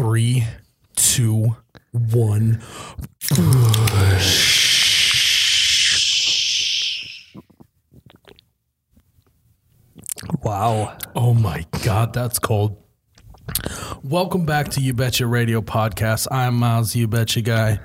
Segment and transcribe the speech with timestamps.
[0.00, 0.46] Three,
[0.96, 1.56] two,
[1.92, 2.62] one.
[10.42, 10.96] Wow.
[11.14, 12.82] Oh my God, that's cold.
[14.02, 16.28] Welcome back to You Betcha Radio Podcast.
[16.30, 17.80] I'm Miles, You Betcha Guy,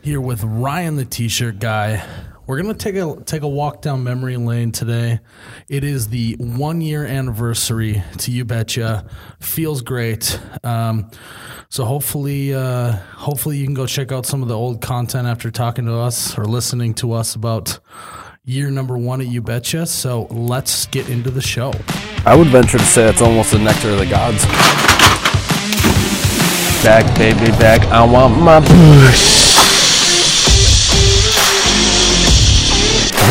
[0.00, 2.02] here with Ryan, the T-shirt guy.
[2.50, 5.20] We're gonna take a take a walk down memory lane today.
[5.68, 9.06] It is the one year anniversary to You Betcha.
[9.38, 10.36] Feels great.
[10.64, 11.12] Um,
[11.68, 15.52] so hopefully, uh, hopefully you can go check out some of the old content after
[15.52, 17.78] talking to us or listening to us about
[18.44, 19.86] year number one at You Betcha.
[19.86, 21.72] So let's get into the show.
[22.26, 24.44] I would venture to say it's almost the nectar of the gods.
[26.82, 27.82] Back, baby, back.
[27.92, 29.39] I want my push.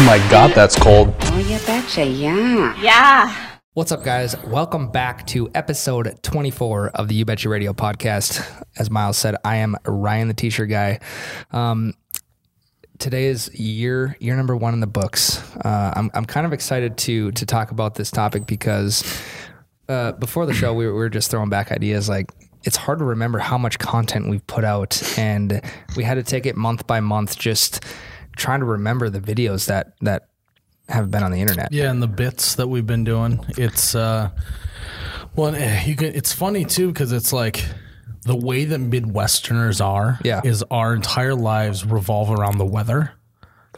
[0.01, 1.13] Oh my god, that's cold.
[1.19, 2.73] Oh, you betcha, yeah.
[2.79, 3.57] Yeah.
[3.73, 4.33] What's up, guys?
[4.45, 8.41] Welcome back to episode 24 of the You Betcha Radio podcast.
[8.77, 11.01] As Miles said, I am Ryan, the T-shirt guy.
[11.51, 11.95] Um,
[12.97, 15.43] today is year year number one in the books.
[15.57, 19.03] Uh, I'm I'm kind of excited to to talk about this topic because
[19.89, 22.31] uh, before the show we were, we were just throwing back ideas like.
[22.63, 25.61] It's hard to remember how much content we've put out, and
[25.95, 27.85] we had to take it month by month, just
[28.39, 30.29] trying to remember the videos that that
[30.87, 31.71] have been on the internet.
[31.71, 34.31] Yeah, and the bits that we've been doing, it's uh,
[35.35, 36.15] well, eh, you can.
[36.15, 37.63] It's funny too because it's like
[38.23, 40.19] the way that Midwesterners are.
[40.23, 40.41] Yeah.
[40.43, 43.11] is our entire lives revolve around the weather,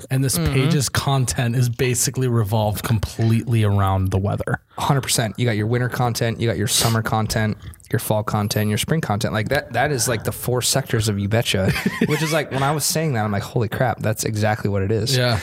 [0.09, 4.61] and this page's content is basically revolved completely around the weather.
[4.77, 5.37] hundred percent.
[5.37, 7.57] You got your winter content, you got your summer content,
[7.91, 9.33] your fall content, your spring content.
[9.33, 9.73] Like that.
[9.73, 11.71] That is like the four sectors of you betcha.
[12.07, 14.81] which is like when I was saying that, I'm like, holy crap, that's exactly what
[14.81, 15.15] it is.
[15.15, 15.39] Yeah,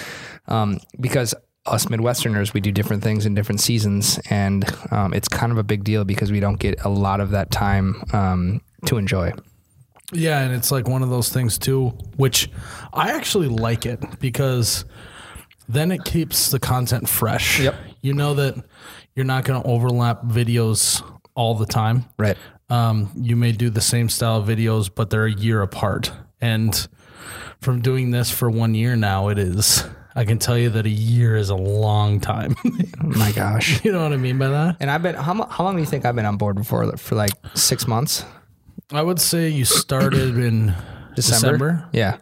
[0.46, 1.34] Um, because
[1.66, 5.62] us Midwesterners, we do different things in different seasons, and um, it's kind of a
[5.62, 9.32] big deal because we don't get a lot of that time um, to enjoy.
[10.12, 12.50] Yeah, and it's like one of those things too, which
[12.92, 14.84] I actually like it because
[15.68, 17.60] then it keeps the content fresh.
[17.60, 17.74] Yep.
[18.00, 18.54] you know that
[19.14, 21.02] you're not going to overlap videos
[21.34, 22.04] all the time.
[22.18, 22.36] Right.
[22.70, 26.10] um, you may do the same style of videos, but they're a year apart.
[26.40, 26.88] And
[27.60, 29.84] from doing this for one year now, it is.
[30.14, 32.56] I can tell you that a year is a long time.
[32.64, 32.70] Oh
[33.02, 33.84] my gosh.
[33.84, 34.76] you know what I mean by that?
[34.80, 36.96] And I've been how, how long do you think I've been on board before?
[36.96, 38.24] For like six months.
[38.92, 40.74] I would say you started in
[41.14, 41.88] December.
[41.92, 42.18] Yeah.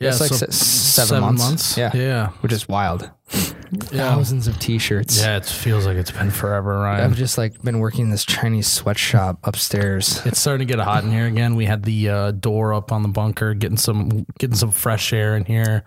[0.00, 1.76] Yeah, It's like so se- seven months.
[1.78, 1.90] Yeah.
[1.94, 3.08] yeah, Which is wild.
[3.28, 5.20] Thousands of t-shirts.
[5.20, 5.36] yeah.
[5.36, 7.04] It feels like it's been forever, Ryan.
[7.04, 10.20] I've just like been working in this Chinese sweatshop upstairs.
[10.26, 11.54] It's starting to get hot in here again.
[11.54, 15.36] We had the uh, door up on the bunker, getting some getting some fresh air
[15.36, 15.84] in here,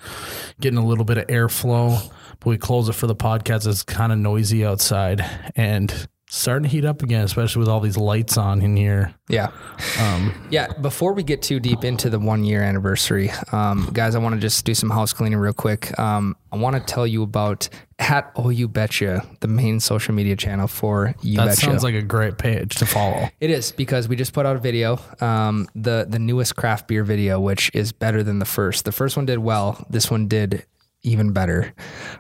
[0.62, 2.02] getting a little bit of airflow.
[2.40, 3.68] But we close it for the podcast.
[3.68, 5.24] It's kind of noisy outside
[5.58, 9.14] and starting to heat up again, especially with all these lights on in here.
[9.30, 9.52] Yeah.
[10.00, 10.74] Um, Yeah.
[10.82, 14.42] Before we get too deep into the one year anniversary, um, guys, I want to
[14.42, 15.98] just do some house cleaning real quick.
[16.00, 17.70] Um, I want to tell you about
[18.00, 21.62] at Oh You Betcha, the main social media channel for You that Betcha.
[21.62, 23.30] sounds like a great page to follow.
[23.40, 27.04] It is because we just put out a video, um, the the newest craft beer
[27.04, 28.84] video, which is better than the first.
[28.86, 29.86] The first one did well.
[29.90, 30.66] This one did
[31.06, 31.74] even better.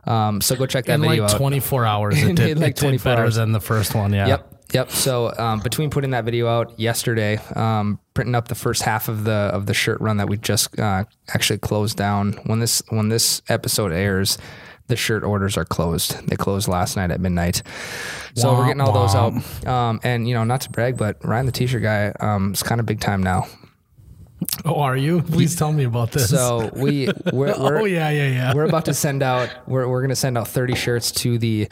[0.06, 1.38] Um, so go check that In video like out.
[1.38, 3.36] 24 hours, it did, like it did 24 better hours.
[3.36, 4.14] than the first one.
[4.14, 4.28] Yeah.
[4.28, 4.52] Yep.
[4.74, 4.92] Yep.
[4.92, 9.24] So um, between putting that video out yesterday, um, printing up the first half of
[9.24, 12.34] the of the shirt run that we just uh, actually closed down.
[12.46, 14.38] When this when this episode airs,
[14.88, 16.28] the shirt orders are closed.
[16.28, 17.62] They closed last night at midnight.
[18.36, 19.34] So we're getting all those out.
[19.68, 22.80] Um, and you know, not to brag, but Ryan the t-shirt guy um, is kind
[22.82, 23.48] of big time now.
[24.64, 25.22] Oh, are you?
[25.22, 26.30] Please tell me about this.
[26.30, 28.54] So we we're, we're oh yeah, yeah, yeah.
[28.54, 31.68] we're about to send out we're, we're going to send out 30 shirts to the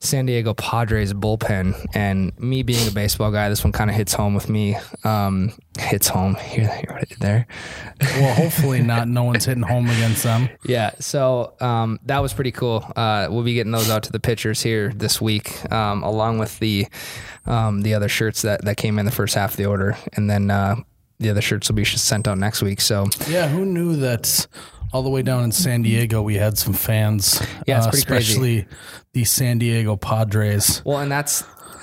[0.00, 4.12] san diego padres bullpen and me being a baseball guy this one kind of hits
[4.12, 7.46] home with me um, hits home here hear what i did there
[8.20, 9.08] well, hopefully not.
[9.08, 10.50] No one's hitting home against them.
[10.64, 14.20] yeah so um, that was pretty cool uh, we'll be getting those out to the
[14.20, 16.86] pitchers here this week um, along with the
[17.46, 20.28] um, the other shirts that, that came in the first half of the order and
[20.28, 20.76] then uh,
[21.24, 24.46] the other shirts will be sent out next week so Yeah, who knew that
[24.92, 27.42] all the way down in San Diego we had some fans.
[27.66, 28.32] Yeah, it's uh, pretty crazy.
[28.32, 28.66] especially
[29.12, 30.82] the San Diego Padres.
[30.84, 31.42] Well, and that's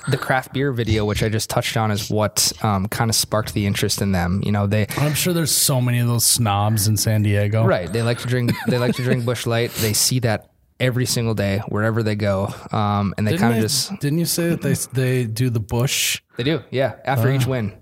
[0.10, 3.54] the craft beer video, which I just touched on, is what um, kind of sparked
[3.54, 4.42] the interest in them.
[4.46, 7.66] You know, they I'm sure there's so many of those snobs in San Diego.
[7.66, 9.72] right they like to drink they like to drink Busch Light.
[9.72, 14.00] They see that every single day wherever they go, um, and they kind of just
[14.00, 16.22] didn't you say that they they do the Busch?
[16.38, 16.96] they do, yeah.
[17.04, 17.74] After each win,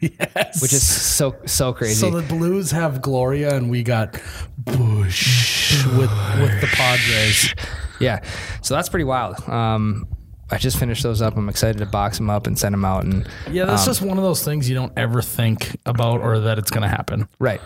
[0.00, 0.60] Yes.
[0.62, 1.94] which is so so crazy.
[1.94, 4.20] so the Blues have Gloria and we got
[4.58, 6.10] Busch with
[6.40, 7.54] with the Padres.
[8.00, 8.20] yeah,
[8.62, 9.36] so that's pretty wild.
[9.48, 10.08] Um,
[10.50, 11.36] I just finished those up.
[11.36, 13.04] I'm excited to box them up and send them out.
[13.04, 16.58] And Yeah, that's just one of those things you don't ever think about or that
[16.58, 17.26] it's going to happen.
[17.38, 17.60] right,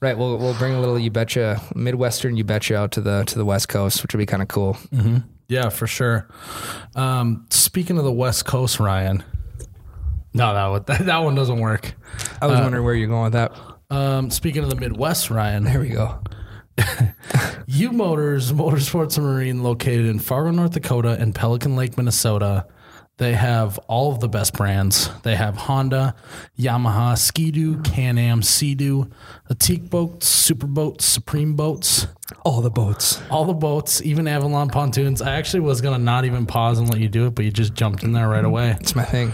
[0.00, 0.16] right.
[0.18, 3.44] We'll we'll bring a little you betcha Midwestern you betcha out to the to the
[3.44, 4.76] West Coast, which would be kind of cool.
[5.48, 6.28] Yeah, for sure.
[6.96, 9.22] Um, speaking of the West Coast, Ryan.
[10.36, 11.94] No, that one, that, that one doesn't work.
[12.40, 13.52] I was wondering where you're going with that.
[13.90, 15.64] Um, speaking of the Midwest, Ryan.
[15.64, 16.18] There we go.
[17.66, 22.66] U Motors, Motorsports and Marine, located in Fargo, North Dakota, and Pelican Lake, Minnesota.
[23.18, 25.08] They have all of the best brands.
[25.22, 26.14] They have Honda,
[26.58, 29.10] Yamaha, Ski-Doo, Can-Am, Sea-Doo,
[29.50, 32.08] Atique boats, Super boats, Supreme boats,
[32.44, 33.22] All the boats.
[33.30, 35.22] all the boats, even Avalon pontoons.
[35.22, 37.72] I actually was gonna not even pause and let you do it, but you just
[37.72, 38.76] jumped in there right away.
[38.80, 39.32] It's my thing.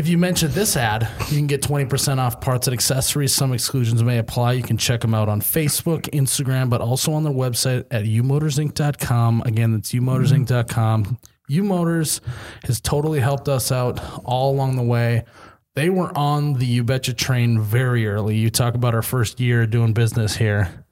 [0.00, 3.34] If you mention this ad, you can get 20% off parts and accessories.
[3.34, 4.52] Some exclusions may apply.
[4.54, 9.42] You can check them out on Facebook, Instagram, but also on their website at umotorsinc.com.
[9.44, 11.18] Again, that's umotorsinc.com.
[11.48, 12.22] U Motors
[12.64, 15.24] has totally helped us out all along the way.
[15.74, 18.38] They were on the You Betcha train very early.
[18.38, 20.86] You talk about our first year doing business here.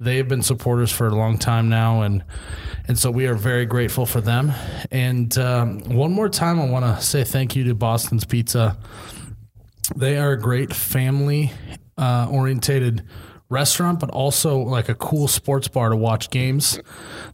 [0.00, 2.24] They have been supporters for a long time now, and
[2.88, 4.52] and so we are very grateful for them.
[4.90, 8.78] And um, one more time, I want to say thank you to Boston's Pizza.
[9.94, 11.52] They are a great family
[11.98, 12.28] uh,
[13.50, 16.80] restaurant, but also like a cool sports bar to watch games.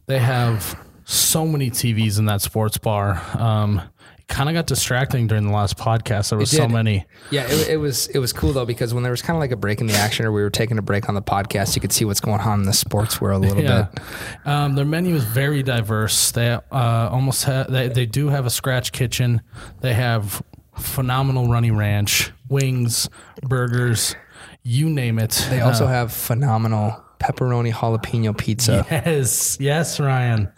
[0.07, 3.21] They have so many TVs in that sports bar.
[3.37, 3.81] Um,
[4.27, 6.29] kind of got distracting during the last podcast.
[6.29, 7.05] There was so many.
[7.31, 9.51] Yeah, it, it was it was cool though because when there was kind of like
[9.51, 11.81] a break in the action or we were taking a break on the podcast, you
[11.81, 14.03] could see what's going on in the sports world a little Yeah, bit.
[14.47, 16.31] um, their menu is very diverse.
[16.31, 19.41] They uh, almost have they, they do have a scratch kitchen.
[19.81, 20.41] They have
[20.77, 23.09] phenomenal runny ranch, wings,
[23.43, 24.15] burgers,
[24.63, 25.45] you name it.
[25.49, 28.85] They also have phenomenal pepperoni jalapeno pizza.
[28.89, 30.51] Yes, yes, Ryan.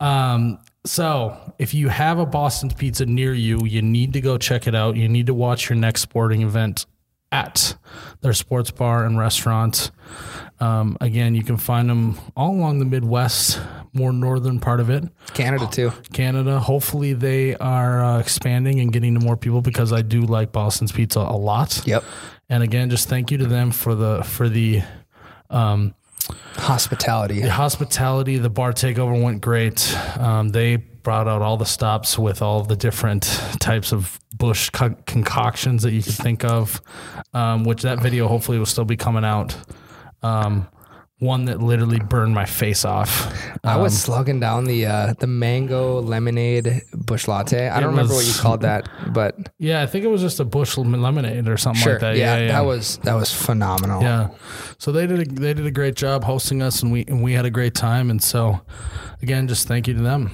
[0.00, 4.66] Um, so if you have a Boston's Pizza near you, you need to go check
[4.66, 4.96] it out.
[4.96, 6.86] You need to watch your next sporting event
[7.32, 7.76] at
[8.20, 9.90] their sports bar and restaurant.
[10.60, 13.60] Um, again, you can find them all along the Midwest,
[13.92, 15.04] more northern part of it.
[15.34, 15.90] Canada too.
[16.12, 16.60] Canada.
[16.60, 20.92] Hopefully, they are uh, expanding and getting to more people because I do like Boston's
[20.92, 21.84] Pizza a lot.
[21.86, 22.04] Yep.
[22.48, 24.82] And again, just thank you to them for the for the
[25.50, 25.94] um,
[26.56, 27.40] Hospitality.
[27.40, 29.94] the hospitality, the bar takeover went great.
[30.18, 33.24] Um, they brought out all the stops with all the different
[33.60, 36.80] types of Busch co- concoctions that you could think of,
[37.34, 39.54] um, which that video hopefully will still be coming out.
[40.22, 40.68] Um,
[41.24, 43.32] one that literally burned my face off.
[43.64, 47.68] I was slugging down the uh, the mango lemonade Busch Latte.
[47.68, 50.40] I don't remember what you was- called that, but Yeah, I think it was just
[50.40, 51.92] a Busch lemonade or something sure.
[51.94, 52.16] like that.
[52.16, 54.02] yeah, yeah, that was that was phenomenal.
[54.02, 54.28] Yeah.
[54.78, 57.32] So they did a, they did a great job hosting us and we and we
[57.32, 58.60] had a great time and so
[59.22, 60.30] again just thank you to them.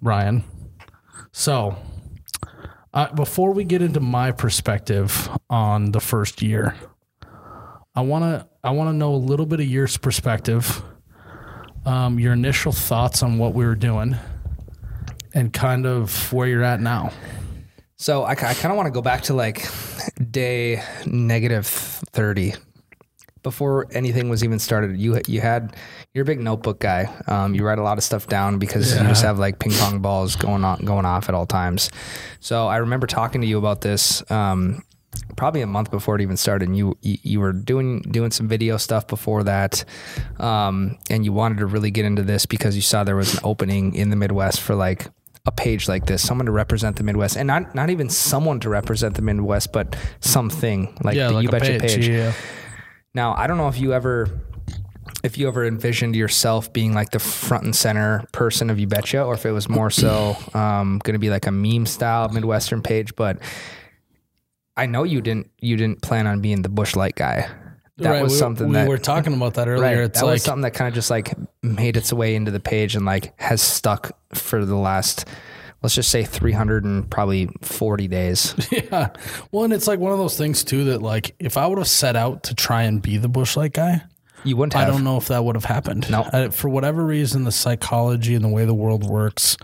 [0.00, 0.44] Ryan.
[1.32, 1.76] So
[2.94, 6.74] uh, before we get into my perspective on the first year,
[7.96, 10.82] I want to I want to know a little bit of your perspective.
[11.86, 14.16] Um, your initial thoughts on what we were doing
[15.34, 17.12] and kind of where you're at now.
[17.96, 19.66] So I, kind of want to go back to like
[20.30, 22.54] day negative thirty
[23.42, 24.98] before anything was even started.
[24.98, 25.76] You you had
[26.12, 27.08] you're a big notebook guy.
[27.28, 30.00] Um, you write a lot of stuff down because you just have like ping pong
[30.00, 31.90] balls going on going off at all times.
[32.40, 34.28] So I remember talking to you about this.
[34.30, 34.82] Um,
[35.36, 38.76] probably a month before it even started and you, you were doing doing some video
[38.76, 39.84] stuff before that
[40.38, 43.40] um, and you wanted to really get into this because you saw there was an
[43.44, 45.08] opening in the midwest for like
[45.46, 48.68] a page like this someone to represent the midwest and not not even someone to
[48.68, 52.32] represent the midwest but something like Yeah, the like you betcha page, page yeah.
[53.14, 54.28] now i don't know if you ever
[55.22, 59.22] if you ever envisioned yourself being like the front and center person of you betcha
[59.22, 62.82] or if it was more so um, going to be like a meme style midwestern
[62.82, 63.38] page but
[64.76, 67.48] I know you didn't you didn't plan on being the Busch Light guy.
[67.98, 70.02] That Right, was we, something we that we were talking about that earlier.
[70.02, 70.12] right.
[70.12, 72.94] That like was something that kind of just like made its way into the page
[72.94, 75.26] and like has stuck for the last
[75.82, 78.54] let's just say 300 and probably 40 days.
[78.72, 79.08] Yeah.
[79.50, 81.88] Well, and it's like one of those things too that like if I would have
[81.88, 84.02] set out to try and be the Busch Light guy,
[84.46, 86.08] You wouldn't I don't know if that would have happened.
[86.08, 86.28] No.
[86.32, 89.56] I, for whatever reason, the psychology and the way the world works,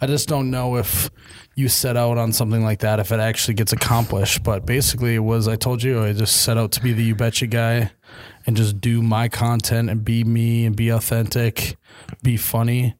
[0.00, 1.10] I just don't know if
[1.56, 4.44] you set out on something like that if it actually gets accomplished.
[4.44, 7.16] But basically, it was I told you I just set out to be the you
[7.16, 7.90] betcha guy
[8.46, 11.76] and just do my content and be me and be authentic,
[12.22, 12.94] be funny.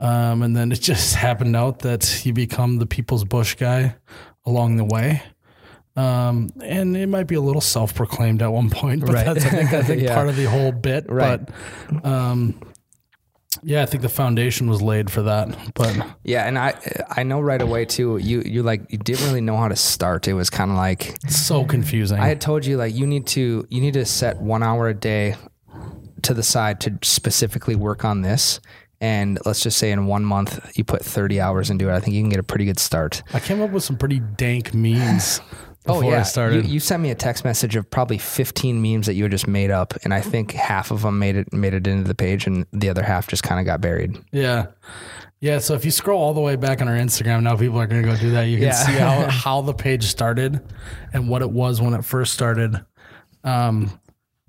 [0.00, 3.96] Um, and then it just happened out that you become the people's Busch guy
[4.44, 5.22] along the way.
[5.96, 9.24] Um, and it might be a little self-proclaimed at one point, but Right.
[9.24, 10.14] that's I think I think Yeah.
[10.14, 11.06] part of the whole bit.
[11.08, 11.40] Right.
[11.90, 12.60] But um,
[13.62, 15.56] Yeah, I think the foundation was laid for that.
[15.74, 16.74] But Yeah, and I
[17.08, 18.18] I know right away too.
[18.18, 20.28] You you like you didn't really know how to start.
[20.28, 22.18] It was kind of like so confusing.
[22.18, 24.94] I had told you like you need to you need to set one hour a
[24.94, 25.36] day
[26.22, 28.60] to the side to specifically work on this.
[29.00, 31.94] And let's just say in one month you put 30 hours into it.
[31.94, 33.22] I think you can get a pretty good start.
[33.34, 35.40] I came up with some pretty dank memes
[35.86, 36.64] before I started.
[36.64, 39.32] Oh, You, you sent me a text message of probably 15 memes that you had
[39.32, 42.14] just made up, and I think half of them made it made it into the
[42.14, 44.16] page, and the other half just kind of got buried.
[44.32, 44.66] Yeah.
[45.40, 45.58] Yeah.
[45.58, 48.02] So if you scroll all the way back on our Instagram, now people are going
[48.02, 48.44] to go do that.
[48.44, 48.72] You can Yeah.
[48.72, 50.60] see how, how the page started
[51.12, 52.84] and what it was when it first started.
[53.44, 54.00] Um,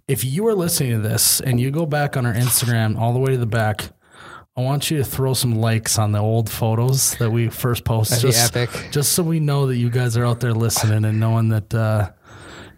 [0.08, 3.20] if you are listening to this and you go back on our Instagram all the
[3.20, 3.89] way to the back,
[4.58, 8.18] I want you to throw some likes on the old photos that we first posted.
[8.18, 8.92] That'd be just, epic.
[8.92, 12.10] just so we know that you guys are out there listening and knowing that uh,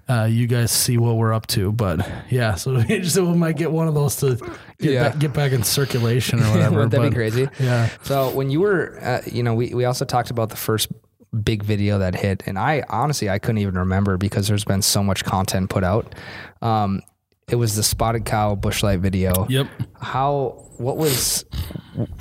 [0.10, 1.72] uh, you guys see what we're up to.
[1.72, 3.32] But yeah, so it'll.
[3.32, 4.36] We might get one of those to
[4.80, 5.10] get, Yeah.
[5.10, 6.76] back, get back in circulation or whatever.
[6.76, 7.48] Wouldn't that be crazy?
[7.60, 7.90] Yeah.
[8.04, 10.90] So when you were, uh, you know, we, we also talked about the first
[11.44, 15.02] big video that hit, and I honestly I couldn't even remember because there's been so
[15.02, 16.14] much content put out.
[16.62, 17.04] Um,
[17.52, 19.48] it was the spotted cow Busch Light video.
[19.50, 19.68] Yep.
[20.02, 20.66] How?
[20.78, 21.44] What was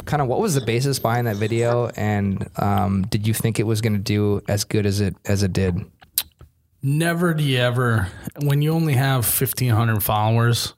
[0.05, 3.65] kind of what was the basis behind that video, and um, did you think it
[3.65, 5.85] was going to do as good as it as it did?
[6.83, 8.09] Never do you ever,
[8.41, 10.75] when you only have 1,500 followers,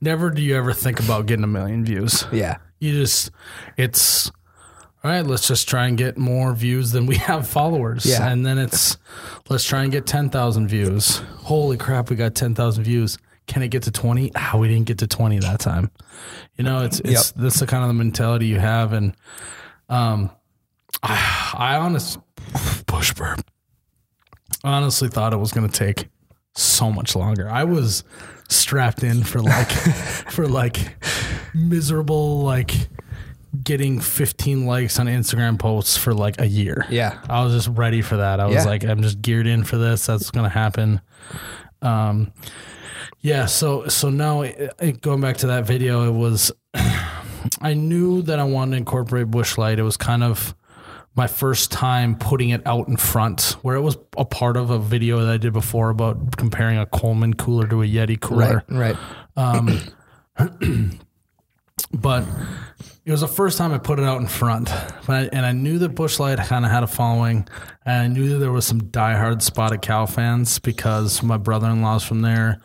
[0.00, 2.24] never do you ever think about getting a million views.
[2.32, 2.56] Yeah.
[2.80, 3.30] You just,
[3.76, 4.30] it's,
[5.04, 8.04] all right, let's just try and get more views than we have followers.
[8.04, 8.28] Yeah.
[8.28, 8.96] And then it's,
[9.48, 11.18] let's try and get 10,000 views.
[11.36, 13.16] Holy crap, we got 10,000 views.
[13.46, 14.32] Can it get to 20?
[14.36, 15.90] Ah, we didn't get to 20 that time.
[16.56, 18.92] You know, it's, it's, that's the kind of the mentality you have.
[18.92, 19.14] And,
[19.88, 20.30] um,
[21.02, 22.18] I, I honest,
[22.86, 23.40] push burp
[24.64, 26.08] honestly thought it was going to take
[26.54, 27.48] so much longer.
[27.48, 28.04] I was
[28.48, 29.70] strapped in for like
[30.30, 31.02] for like
[31.54, 32.72] miserable like
[33.64, 36.86] getting 15 likes on Instagram posts for like a year.
[36.90, 37.18] Yeah.
[37.28, 38.38] I was just ready for that.
[38.40, 38.64] I was Yeah.
[38.64, 40.06] like I'm just geared in for this.
[40.06, 41.00] That's going to happen.
[41.80, 42.32] Um
[43.22, 46.52] yeah, so so now it, going back to that video, it was
[47.60, 49.78] I knew that I wanted to incorporate Busch Light.
[49.78, 50.54] It was kind of
[51.14, 54.78] my first time putting it out in front, where it was a part of a
[54.78, 58.64] video that I did before about comparing a Coleman cooler to a Yeti cooler.
[58.68, 58.96] Right.
[59.36, 59.56] Right.
[59.56, 59.80] Um,
[61.92, 62.24] but
[63.04, 64.66] it was the first time I put it out in front,
[65.06, 67.48] but I, and I knew that Busch Light kind of had a following,
[67.84, 72.20] and I knew that there was some diehard Spotted Cow fans because my brother-in-law's from
[72.22, 72.60] there.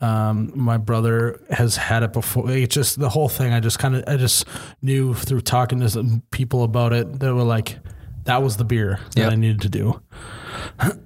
[0.00, 2.50] Um, my brother has had it before.
[2.50, 3.52] It just the whole thing.
[3.52, 4.46] I just kind of I just
[4.82, 7.78] knew through talking to some people about it that were like,
[8.24, 9.32] that was the beer that Yep.
[9.32, 10.00] I needed to do.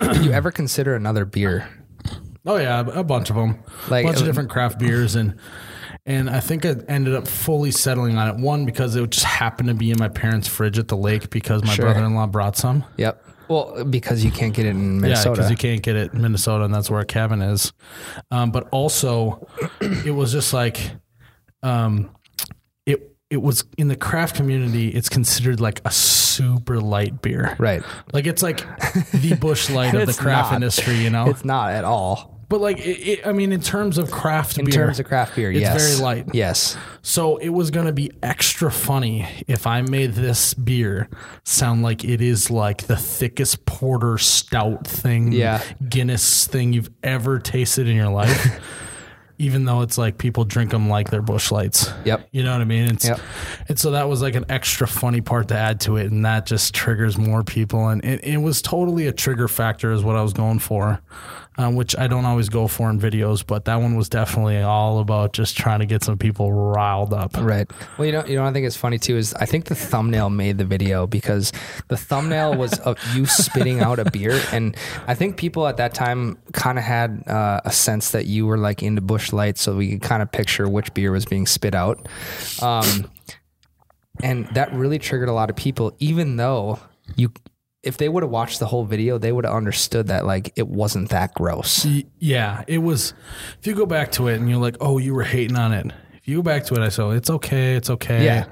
[0.00, 1.68] Did you ever consider another beer?
[2.46, 3.58] Oh yeah, a bunch of them,
[3.88, 5.36] Like- a bunch of different craft beers, and
[6.08, 8.36] and I think I ended up fully settling on it.
[8.42, 11.62] One because it just happened to be in my parents' fridge at the lake because
[11.62, 11.84] my Sure.
[11.84, 12.82] brother-in-law brought some.
[12.96, 13.22] Yep.
[13.48, 15.28] Well, because you can't get it in Minnesota.
[15.28, 17.72] Yeah, because you can't get it in Minnesota, and that's where our cabin is.
[18.30, 19.46] Um, but also,
[19.80, 20.78] it was just like,
[21.62, 22.10] um,
[22.86, 24.88] it it was in the craft community.
[24.88, 27.82] It's considered like a super light beer, right.
[28.12, 28.58] Like it's like
[29.12, 30.56] the Busch Light of the craft not.
[30.56, 31.28] industry, you know.
[31.30, 32.37] It's not at all.
[32.48, 35.36] But like, it, it, I mean, in terms of craft In beer, terms of craft
[35.36, 35.86] beer, it's yes.
[35.86, 36.34] very light.
[36.34, 36.76] Yes.
[37.02, 41.08] So it was going to be extra funny if I made this beer
[41.44, 45.62] sound like it is like the thickest porter stout thing, Yeah.
[45.88, 48.60] Guinness thing you've ever tasted in your life.
[49.38, 51.92] Even though it's like people drink them like they're Busch Lights.
[52.04, 52.28] Yep.
[52.32, 52.90] You know what I mean?
[52.90, 53.20] It's, Yep.
[53.68, 56.10] And so that was like an extra funny part to add to it.
[56.10, 57.88] And that just triggers more people.
[57.88, 61.00] And it, it was totally a trigger factor, is what I was going for,
[61.56, 63.46] um, which I don't always go for in videos.
[63.46, 67.36] But that one was definitely all about just trying to get some people riled up.
[67.36, 67.70] Right.
[67.96, 69.74] Well, you know, you know, what I think is funny too is I think the
[69.76, 71.52] thumbnail made the video because
[71.88, 74.76] the thumbnail was of you spitting out a beer, and
[75.06, 78.58] I think people at that time kind of had uh, a sense that you were
[78.58, 81.74] like into Busch Light, so we could kind of picture which beer was being spit
[81.74, 82.06] out.
[82.62, 83.10] Um,
[84.22, 86.78] and that really triggered a lot of people, even though
[87.16, 87.32] you.
[87.80, 90.66] If they would have watched the whole video, they would have understood that like it
[90.66, 91.86] wasn't that gross.
[92.18, 93.14] Yeah, it was.
[93.60, 95.86] If you go back to it and you're like, oh, you were hating on it.
[96.14, 98.24] If you go back to it, I said, it's okay, it's okay.
[98.24, 98.46] Yeah.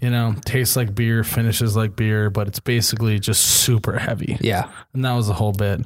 [0.00, 4.38] You know, tastes like beer, finishes like beer, but it's basically just super heavy.
[4.40, 4.70] Yeah.
[4.92, 5.80] And that was the whole bit.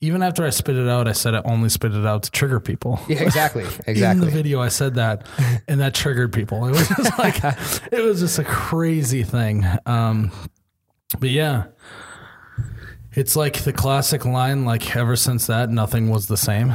[0.00, 2.58] Even after I spit it out, I said I only spit it out to trigger
[2.58, 2.98] people.
[3.06, 3.66] Yeah, exactly.
[3.86, 4.00] Exactly.
[4.10, 5.26] In the video, I said that,
[5.68, 6.66] and that triggered people.
[6.66, 7.44] It was just like,
[7.92, 9.66] it was just a crazy thing.
[9.84, 10.32] Um,
[11.18, 11.64] but yeah,
[13.12, 14.64] it's like the classic line.
[14.64, 16.74] Like ever since that, nothing was the same.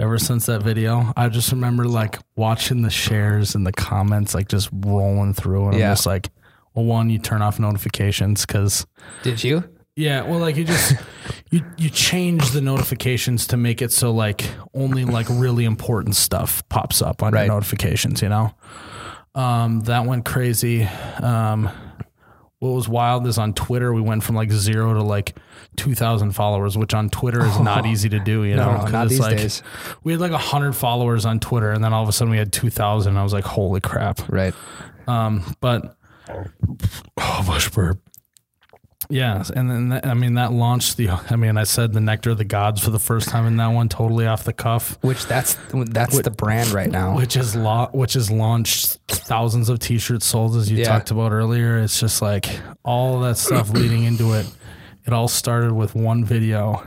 [0.00, 1.12] Ever since that video.
[1.16, 5.78] I just remember like watching the shares and the comments like just rolling through, and
[5.78, 5.90] Yeah.
[5.90, 6.30] I'm just like,
[6.74, 8.86] well, one, you turn off notifications because
[9.22, 9.64] Did you?
[9.96, 10.94] yeah, well, like you just
[11.50, 16.66] you you change the notifications to make it so like only like really important stuff
[16.68, 17.44] pops up on Right.
[17.46, 18.22] your notifications.
[18.22, 18.54] You know,
[19.34, 20.84] um, that went crazy.
[21.22, 21.68] Um,
[22.60, 25.34] what was wild is on Twitter we went from like zero to like
[25.76, 28.44] two thousand followers, which on Twitter is not easy to do.
[28.44, 29.62] You No, know, no, 'Cause not it's these like, days.
[30.04, 32.52] We had like hundred followers on Twitter, and then all of a sudden we had
[32.52, 33.16] two thousand.
[33.16, 34.20] I was like, holy crap!
[34.28, 34.54] Right.
[35.08, 35.96] Um, but
[36.28, 37.98] oh, bush burp.
[39.10, 41.10] Yeah, and then that, I mean that launched the.
[41.10, 43.66] I mean, I said the nectar of the gods for the first time in that
[43.68, 47.16] one, totally off the cuff, Which that's that's the brand right now.
[47.16, 50.84] which is lo- which has launched thousands of T-shirts sold, as you Yeah.
[50.84, 51.78] talked about earlier.
[51.78, 52.46] It's just like
[52.84, 54.46] all that stuff leading into it.
[55.06, 56.86] It all started with one video,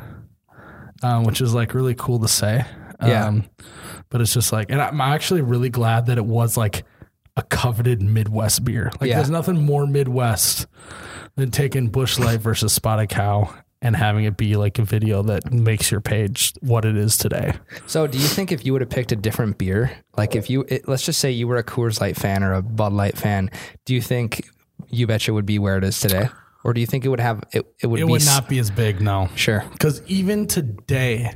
[1.02, 2.66] um, which is like really cool to say.
[3.06, 3.28] Yeah.
[3.28, 3.46] Um,
[4.10, 6.86] but it's just like, and I'm actually really glad that it was like
[7.36, 8.92] a coveted Midwest beer.
[9.02, 9.18] Like, Yeah.
[9.18, 10.68] there's nothing more Midwest
[11.36, 15.52] than taking Busch Light versus Spotted Cow and having it be like a video that
[15.52, 17.54] makes your page what it is today.
[17.88, 20.64] So, do you think if you would have picked a different beer, like if you,
[20.70, 23.50] it, let's just say you were a Coors Light fan or a Bud Light fan,
[23.86, 24.48] do you think
[24.90, 26.30] you betcha would be where it is today,
[26.64, 27.66] or do you think it would have it?
[27.82, 29.28] It would It be would not be as big, no.
[29.36, 29.66] sure.
[29.72, 31.34] Because even today,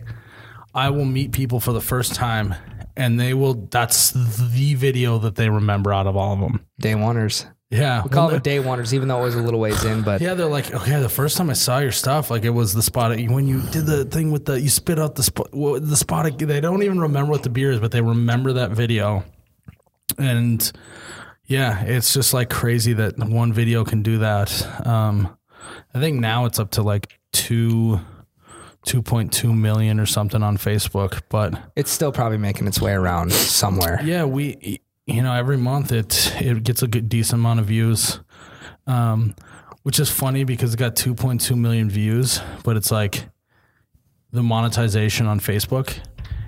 [0.75, 2.53] I will meet people for the first time,
[2.97, 3.53] and they will.
[3.53, 6.65] That's the video that they remember out of all of them.
[6.79, 7.45] Day oneers.
[7.69, 10.01] Yeah, We call Well, it day oneers, even though it was a little ways in.
[10.01, 12.73] But Yeah, they're like, okay, the first time I saw your stuff, like it was
[12.73, 15.97] the spot when you did the thing with the you spit out the spot, the
[15.97, 16.37] spot.
[16.37, 19.25] They don't even remember what the beer is, but they remember that video.
[20.17, 20.71] And
[21.45, 24.87] yeah, it's just like crazy that one video can do that.
[24.87, 25.37] Um,
[25.93, 27.99] I think now it's up to like two,
[28.87, 32.93] two point two million or something on Facebook, but it's still probably making its way
[32.93, 33.99] around somewhere.
[34.03, 38.19] yeah, we you know every month it it gets a good decent amount of views,
[38.87, 39.35] um,
[39.83, 43.29] which is funny because it got 2.2 million views, but it's like
[44.31, 45.97] the monetization on Facebook,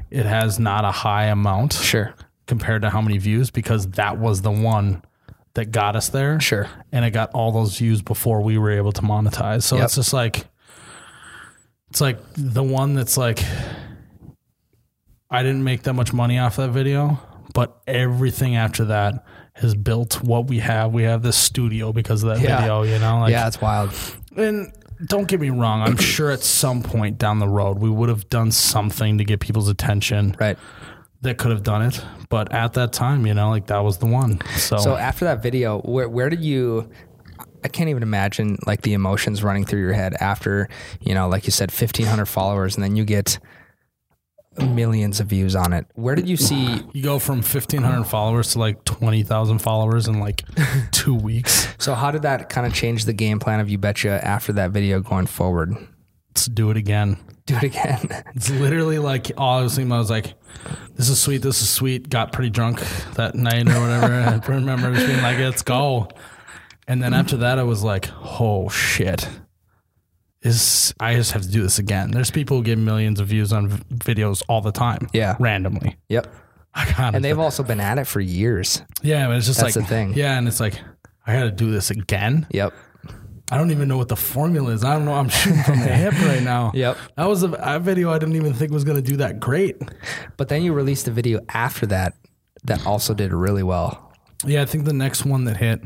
[0.09, 2.13] it has not a high amount Sure.
[2.47, 5.01] compared to how many views because that was the one
[5.53, 6.39] that got us there.
[6.39, 6.67] Sure.
[6.91, 9.63] and it got all those views before we were able to monetize.
[9.63, 9.85] So Yep.
[9.85, 10.45] it's just like
[11.89, 13.43] it's like the one that's like
[15.29, 17.19] I didn't make that much money off that video,
[17.53, 20.91] but everything after that has built what we have.
[20.93, 22.61] We have this studio because of that Yeah.
[22.61, 23.19] video, you know?
[23.19, 23.91] Like yeah, it's wild.
[24.35, 24.71] and
[25.05, 28.27] don't get me wrong, I'm sure at some point down the road we would have
[28.29, 30.57] done something to get people's attention Right.
[31.21, 32.03] that could have done it.
[32.29, 34.39] But at that time, you know, like that was the one.
[34.57, 36.89] So, So after that video, where where did you?
[37.63, 40.69] I can't even imagine like the emotions running through your head after
[41.01, 43.39] you know, like you said, fifteen hundred followers, and then you get
[44.57, 45.85] millions of views on it.
[45.95, 46.83] Where did you see?
[46.93, 50.43] you go from 1500 followers to like 20,000 followers in like
[50.91, 51.67] two weeks.
[51.77, 54.71] So how did that kind of change the game plan of you betcha after that
[54.71, 55.75] video going forward?
[56.29, 57.17] Let's do it again.
[57.45, 58.23] Do it again.
[58.35, 59.91] It's literally like all I was thinking.
[59.91, 60.33] I was like,
[60.95, 61.41] "This is sweet.
[61.41, 62.79] This is sweet." Got pretty drunk
[63.15, 64.13] that night or whatever.
[64.47, 66.09] I remember just being like, "Let's go."
[66.89, 68.09] And then after that, I was like,
[68.41, 69.29] "Oh shit!"
[70.41, 72.11] Is I just have to do this again?
[72.11, 75.07] There's people who get millions of views on v- videos all the time.
[75.13, 75.35] Yeah.
[75.39, 75.97] randomly.
[76.07, 76.33] yep.
[76.73, 78.81] I got And they've also been at it for years.
[79.01, 80.13] yeah, but it's just That's like the thing.
[80.13, 80.79] Yeah, and it's like
[81.27, 82.47] I got to do this again.
[82.51, 82.73] Yep.
[83.51, 84.83] I don't even know what the formula is.
[84.83, 85.13] I don't know.
[85.15, 86.71] I'm shooting from the hip right now.
[86.73, 86.97] Yep.
[87.17, 89.77] That was a, a video I didn't even think was going to do that great.
[90.37, 92.13] But then you released a video after that
[92.63, 94.13] that also did really well.
[94.45, 95.81] Yeah, I think the next one that hit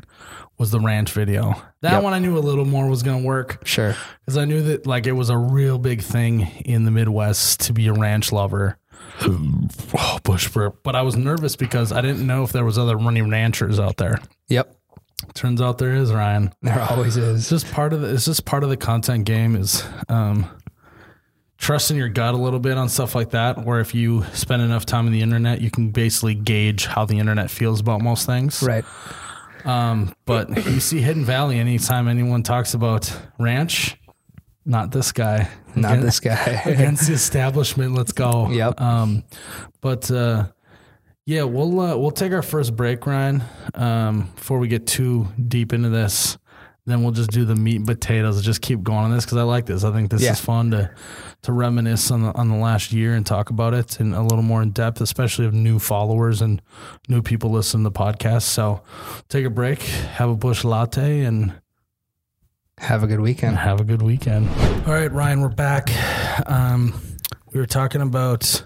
[0.63, 1.61] was the ranch video.
[1.81, 2.03] That Yep.
[2.03, 3.97] one I knew a little more was going to work Sure.
[4.21, 7.73] because I knew that like it was a real big thing in the Midwest to
[7.73, 8.77] be a ranch lover.
[9.25, 10.79] oh, bush burp.
[10.81, 13.97] But I was nervous because I didn't know if there was other running ranchers out
[13.97, 14.19] there.
[14.47, 14.73] Yep.
[15.33, 16.53] Turns out there is Ryan.
[16.61, 17.41] There always is.
[17.41, 20.45] It's just part of the, it's just part of the content game is um,
[21.57, 23.65] trusting your gut a little bit on stuff like that.
[23.65, 27.19] Where if you spend enough time on the internet, you can basically gauge how the
[27.19, 28.63] internet feels about most things.
[28.63, 28.85] Right.
[29.65, 33.97] Um, but you see Hidden Valley anytime anyone talks about ranch,
[34.65, 35.49] not this guy.
[35.75, 36.35] Not Again- this guy.
[36.65, 37.93] against the establishment.
[37.95, 38.49] Let's go.
[38.49, 38.79] Yep.
[38.79, 39.23] Um,
[39.81, 40.47] but uh,
[41.25, 43.43] yeah, we'll uh, we'll take our first break, Ryan.
[43.73, 46.37] Um, before we get too deep into this,
[46.85, 48.41] then we'll just do the meat and potatoes.
[48.43, 49.83] Just keep going on this because I like this.
[49.83, 50.33] I think this Yeah.
[50.33, 50.91] is fun to
[51.43, 54.41] to reminisce on the on the last year and talk about it in a little
[54.41, 56.61] more in depth, especially of new followers and
[57.07, 58.43] new people listening to the podcast.
[58.43, 58.81] So
[59.29, 61.53] take a break, have a Busch Latte, and
[62.79, 63.57] Have a good weekend.
[63.57, 64.49] have a good weekend.
[64.87, 65.89] All right, Ryan, we're back.
[66.49, 66.93] Um,
[67.53, 68.63] we were talking about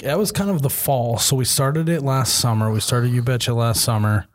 [0.00, 1.16] that was kind of the fall.
[1.18, 2.70] So we started it last summer.
[2.72, 4.26] We started You Betcha last summer.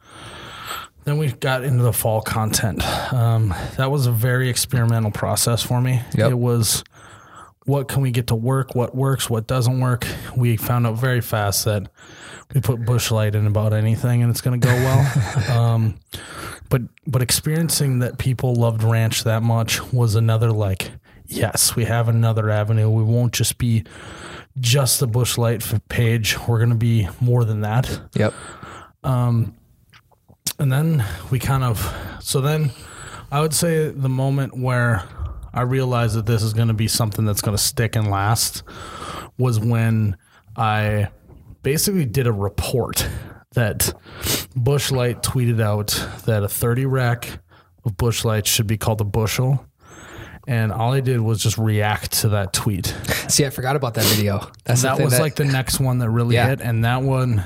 [1.04, 2.84] Then we got into the fall content.
[3.14, 6.02] Um, that was a very experimental process for me.
[6.18, 6.32] Yep.
[6.32, 6.84] It was
[7.68, 10.08] what can we get to work, what works, what doesn't work.
[10.38, 11.90] We found out very fast that
[12.54, 15.52] we put Busch Light in about anything and it's going to go well.
[15.60, 16.00] um,
[16.70, 20.92] but but experiencing that people loved ranch that much was another like
[21.26, 22.90] yes, we have another avenue.
[22.90, 23.84] We won't just be
[24.58, 26.38] just the Busch Light page.
[26.48, 28.34] We're going to be more than that Yep.
[29.04, 32.72] and then we kind of so then
[33.32, 35.04] i would say the moment where
[35.54, 38.64] i realized that this is going to be something that's going to stick and last
[39.38, 40.16] was when
[40.56, 41.08] i
[41.64, 43.08] basically did a report
[43.54, 43.94] that
[44.56, 45.88] Busch Light tweeted out
[46.26, 47.40] that a 30 rack
[47.86, 49.66] of Busch Light should be called a bushel
[50.48, 52.96] and all i did was just react to that tweet
[53.28, 54.50] See, I forgot about that video.
[54.64, 56.48] That's that was like the next one that really Yeah.
[56.48, 57.44] hit, and that one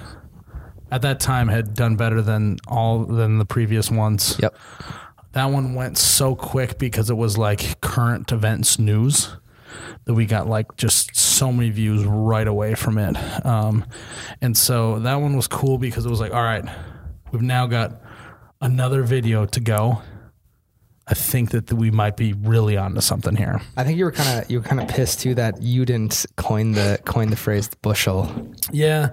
[0.92, 4.38] at that time had done better than all than the previous ones.
[4.40, 4.56] Yep.
[5.34, 9.30] That one went so quick because it was like current events news
[10.06, 13.16] that we got like just so many views right away from it.
[13.46, 13.86] Um,
[14.42, 16.66] and so that one was cool because it was like, all right,
[17.32, 18.02] we've now got
[18.60, 20.02] another video to go.
[21.12, 23.62] I think that we might be really onto something here.
[23.76, 26.26] I think you were kind of you were kind of pissed too that you didn't
[26.38, 28.32] coin the coin the phrase the bushel.
[28.72, 29.10] Yeah,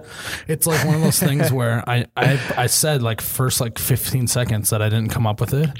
[0.46, 4.28] it's like one of those things where I, I I said like first like 15
[4.28, 5.70] seconds that I didn't come up with it,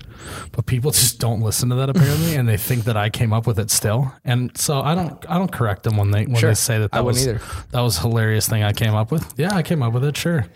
[0.51, 3.47] but people just don't listen to that apparently, and they think that I came up
[3.47, 6.51] with it still, and so I don't I don't correct them when they when Sure.
[6.51, 7.41] they say that I that wouldn't was either.
[7.71, 9.25] that was hilarious thing I came up with.
[9.37, 10.17] Yeah, I came up with it.
[10.17, 10.47] Sure.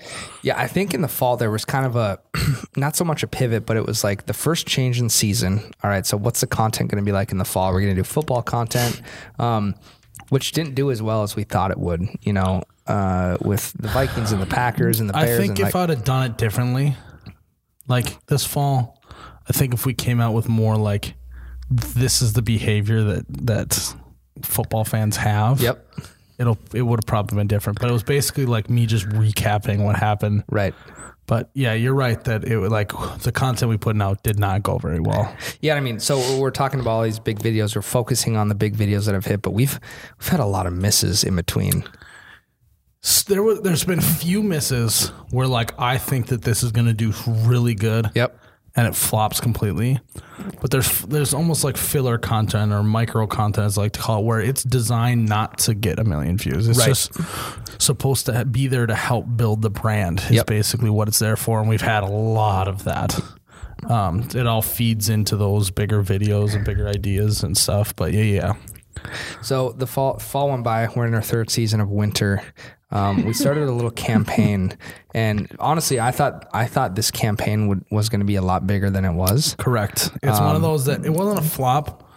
[0.42, 2.18] Yeah, I think in the fall there was kind of a
[2.77, 5.52] not so much a pivot, but it was like the first change in season.
[5.83, 7.73] All right, so what's the content going to be like in the fall?
[7.73, 9.01] We're going to do football content,
[9.38, 9.75] um,
[10.29, 12.09] which didn't do as well as we thought it would.
[12.23, 15.38] You know, uh, with the Vikings and the Packers and the Bears.
[15.38, 16.97] I think if like, I'd have done it differently,
[17.88, 19.01] like this fall,
[19.49, 21.15] I think if we came out with more like
[21.71, 23.95] this is the behavior that that
[24.43, 25.61] football fans have.
[25.61, 25.87] Yep.
[26.38, 29.85] It'll it would have probably been different, but it was basically like me just recapping
[29.85, 30.45] what happened.
[30.49, 30.75] right.
[31.27, 34.63] But yeah, you're right that it was like the content we put out did not
[34.63, 35.35] go very well.
[35.61, 37.77] Yeah, I mean, so we're talking about all these big videos.
[37.77, 39.79] We're focusing on the big videos that have hit, but we've
[40.19, 41.85] we've had a lot of misses in between.
[43.05, 46.87] S- There was there's been few misses where like I think that this is going
[46.87, 48.11] to do really good.
[48.15, 48.39] Yep.
[48.77, 50.01] And it flops completely.
[50.61, 54.21] But there's there's almost like filler content or micro content, as I like to call
[54.21, 56.69] it, where it's designed not to get a million views.
[56.69, 56.89] It's Right.
[56.89, 57.13] just
[57.81, 60.21] supposed to be there to help build the brand.
[60.21, 60.47] Is Yep.
[60.47, 63.19] basically what it's there for, and we've had a lot of that.
[63.89, 67.95] Um, it all feeds into those bigger videos and bigger ideas and stuff.
[67.97, 68.53] But yeah, yeah.
[69.43, 70.89] So the fall fall went by.
[70.95, 72.43] We're in our third season of winter.
[72.93, 74.77] Um, we started a little campaign,
[75.15, 78.67] and honestly, I thought I thought this campaign would, was going to be a lot
[78.67, 79.57] bigger than it was.
[79.59, 80.11] Correct.
[80.23, 82.09] It's one of those that it wasn't a flop,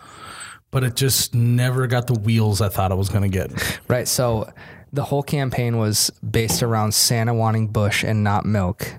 [0.72, 3.80] but it just never got the wheels I thought it was going to get.
[3.88, 4.08] Right.
[4.08, 4.52] So
[4.92, 8.94] the whole campaign was based around Santa wanting Busch and not milk.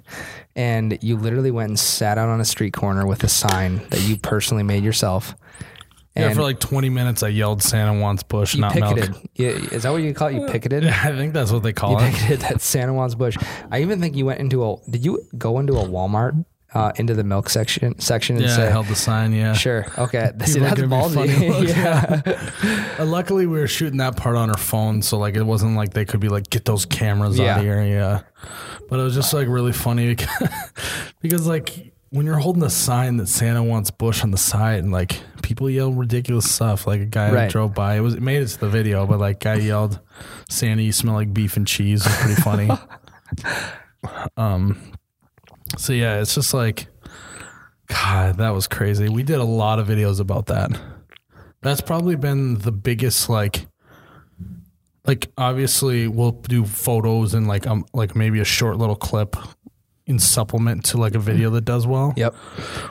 [0.55, 4.01] And you literally went and sat out on a street corner with a sign that
[4.01, 5.35] you personally made yourself.
[6.17, 9.11] Yeah, for like 20 minutes, I yelled Santa wants Busch, you not picketed.
[9.11, 9.23] milk.
[9.35, 10.35] Yeah, is that what you call it?
[10.35, 10.87] You picketed?
[10.87, 12.13] I think that's what they call You it.
[12.15, 13.37] picketed that Santa wants Busch.
[13.71, 14.77] I even think you went into a.
[14.91, 18.57] Did you go into a Walmart uh, into the milk section section and Yeah, I
[18.57, 18.71] say?
[18.71, 19.33] held the sign.
[19.33, 19.53] Yeah.
[19.53, 19.87] Sure.
[19.99, 20.31] Okay.
[20.47, 21.69] See, that's ballsy.
[21.69, 22.97] yeah.
[22.99, 25.93] Uh, luckily, we were shooting that part on our phone, so like it wasn't like
[25.93, 28.23] they could be like, "Get those cameras out of here." Yeah.
[28.89, 30.49] But it was just like really funny because,
[31.21, 34.93] because like when you're holding a sign that Santa wants Busch on the side, and
[34.93, 36.87] like people yell ridiculous stuff.
[36.87, 37.51] Like a guy Right.
[37.51, 37.97] drove by.
[37.97, 40.01] It was it made it to the video, but like guy yelled,
[40.49, 42.71] "Santa, you smell like beef and cheese." It was pretty funny.
[44.37, 44.93] um.
[45.79, 46.87] So yeah, it's just like,
[47.89, 49.09] God, that was crazy.
[49.09, 50.71] We did a lot of videos about that.
[51.63, 53.67] That's probably been the biggest like
[55.07, 59.37] like obviously we'll do photos and like um like maybe a short little clip
[60.07, 62.15] in supplement to like a video that does well.
[62.17, 62.35] Yep.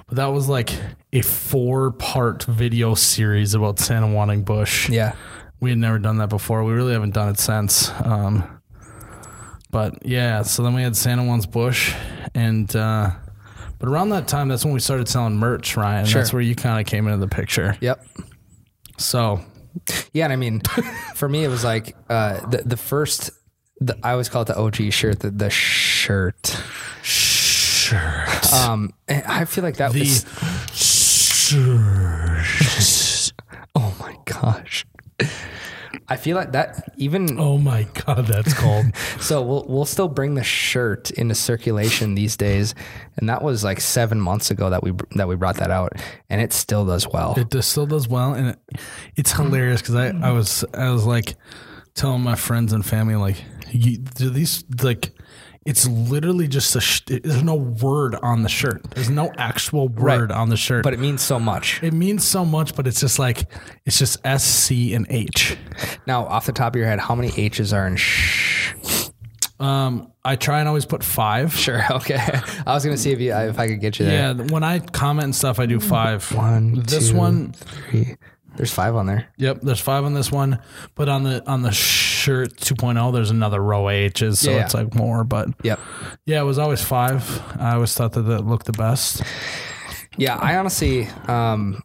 [0.08, 0.71] But that was like
[1.13, 4.89] a four part video series about Santa wanting Busch.
[4.89, 5.15] Yeah.
[5.62, 6.63] We had never done that before.
[6.63, 7.89] We really haven't done it since.
[8.04, 8.43] Um,
[9.71, 11.93] but yeah, so then we had Santa Wants Busch,
[12.34, 13.12] and uh,
[13.78, 16.06] but around that time, that's when we started selling merch, Ryan.
[16.06, 16.21] Sure.
[16.21, 17.78] That's where you kind of came into the picture.
[17.82, 18.06] Yep.
[18.97, 19.41] So
[20.13, 20.62] Yeah, and I mean,
[21.15, 23.32] for me, it was like uh, the the first.
[23.82, 25.49] The, I always call it the OG shirt, the, the
[26.05, 26.61] shirt.
[27.01, 30.23] shirt, Um, I feel like that the was.
[30.73, 32.45] shirt.
[33.75, 34.85] Oh my gosh!
[36.07, 38.85] I feel like that even Oh my god, that's cold.
[39.19, 42.75] so we'll we'll still bring the shirt into circulation these days,
[43.17, 45.93] and that was like seven months ago that we that we brought that out,
[46.29, 47.33] and it still does well.
[47.35, 48.59] it does, still does well, and it,
[49.15, 51.33] it's hilarious because I, I was I was like
[51.95, 55.11] telling my friends and family like, you, do these like.
[55.65, 56.80] It's literally just a.
[56.82, 58.84] Sh- there's no word on the shirt.
[58.91, 60.84] There's no actual word on the shirt.
[60.84, 61.82] but it means so much.
[61.82, 63.45] it means so much, but it's just like
[63.84, 65.58] it's just S, C, and H.
[66.06, 68.73] Now, off the top of your head, how many H's are in shh?
[69.60, 71.56] Um, I try and always put five.
[71.56, 71.82] Sure.
[71.91, 72.19] Okay.
[72.67, 74.36] I was gonna see if you if I could get you there.
[74.36, 76.30] Yeah, when I comment and stuff, I do five.
[76.34, 78.17] One, this two, one, three.
[78.56, 79.28] There's five on there.
[79.38, 79.62] yep.
[79.62, 80.60] There's five on this one,
[80.93, 81.71] but on the on the
[82.25, 84.81] shirt 2.0, there's another row of H's, so Yeah, it's yeah.
[84.81, 85.23] like more.
[85.23, 85.79] But Yep.
[86.25, 87.41] yeah, it was always five.
[87.59, 89.21] I always thought that that looked the best.
[90.17, 91.81] Yeah, I honestly, um,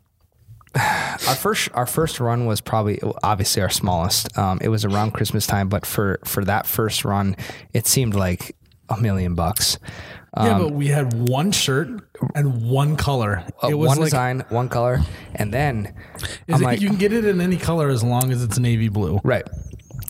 [0.74, 4.36] our first our first run was probably obviously our smallest.
[4.38, 7.36] Um, it was around Christmas time, but for for that first run,
[7.72, 8.54] it seemed like
[8.88, 9.78] a million bucks.
[10.36, 11.88] yeah, Um, but we had one shirt
[12.36, 13.42] and one color.
[13.62, 15.00] Uh, it was one like design, one color,
[15.34, 15.92] and then
[16.46, 19.20] it- like, you can get it in any color as long as it's navy blue.
[19.24, 19.44] Right.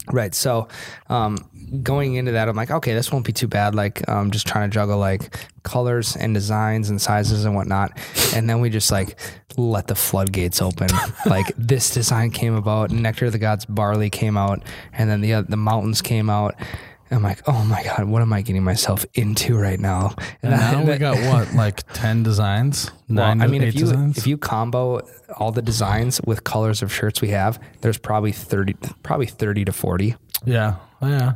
[0.07, 0.35] Right.
[0.35, 0.69] So,
[1.09, 1.39] um,
[1.83, 3.75] going into that, I'm like, okay, this won't be too bad.
[3.75, 7.93] Like, um, just trying to juggle like colors and designs and sizes and whatnot.
[8.35, 9.19] And then we just like
[9.57, 10.89] let the floodgates open.
[11.27, 15.35] like this design came about, Nectar of the Gods barley came out, and then the
[15.35, 16.55] uh, the mountains came out.
[17.11, 20.15] And I'm like, oh my god, what am I getting myself into right now?
[20.43, 24.19] And now we got what, like ten designs, well, nine, I mean, if you designs.
[24.19, 25.01] if you combo
[25.37, 29.73] all the designs with colors of shirts we have, there's probably thirty, probably thirty to
[29.73, 30.15] forty.
[30.45, 31.33] yeah, oh, yeah.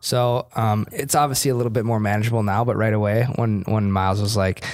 [0.00, 2.64] So um, it's obviously a little bit more manageable now.
[2.64, 4.64] But right away, when when Miles was like,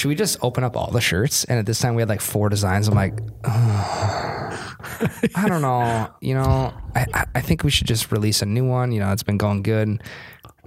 [0.00, 2.22] "Should we just open up all the shirts?" and at this time we had like
[2.22, 2.88] four designs.
[2.88, 6.08] I'm like, I don't know.
[6.22, 8.92] You know, I I- I think we should just release a new one.
[8.92, 10.02] You know, it's been going good.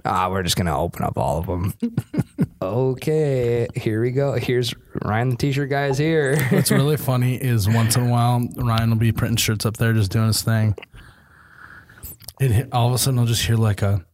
[0.04, 1.74] Ah, we're just gonna open up all of them.
[2.62, 4.34] okay, here we go.
[4.34, 6.36] Here's Ryan, the t-shirt guy is here.
[6.50, 9.92] What's really funny is once in a while Ryan will be printing shirts up there,
[9.94, 10.76] just doing his thing.
[12.40, 14.04] And all of a sudden, I'll just hear like a,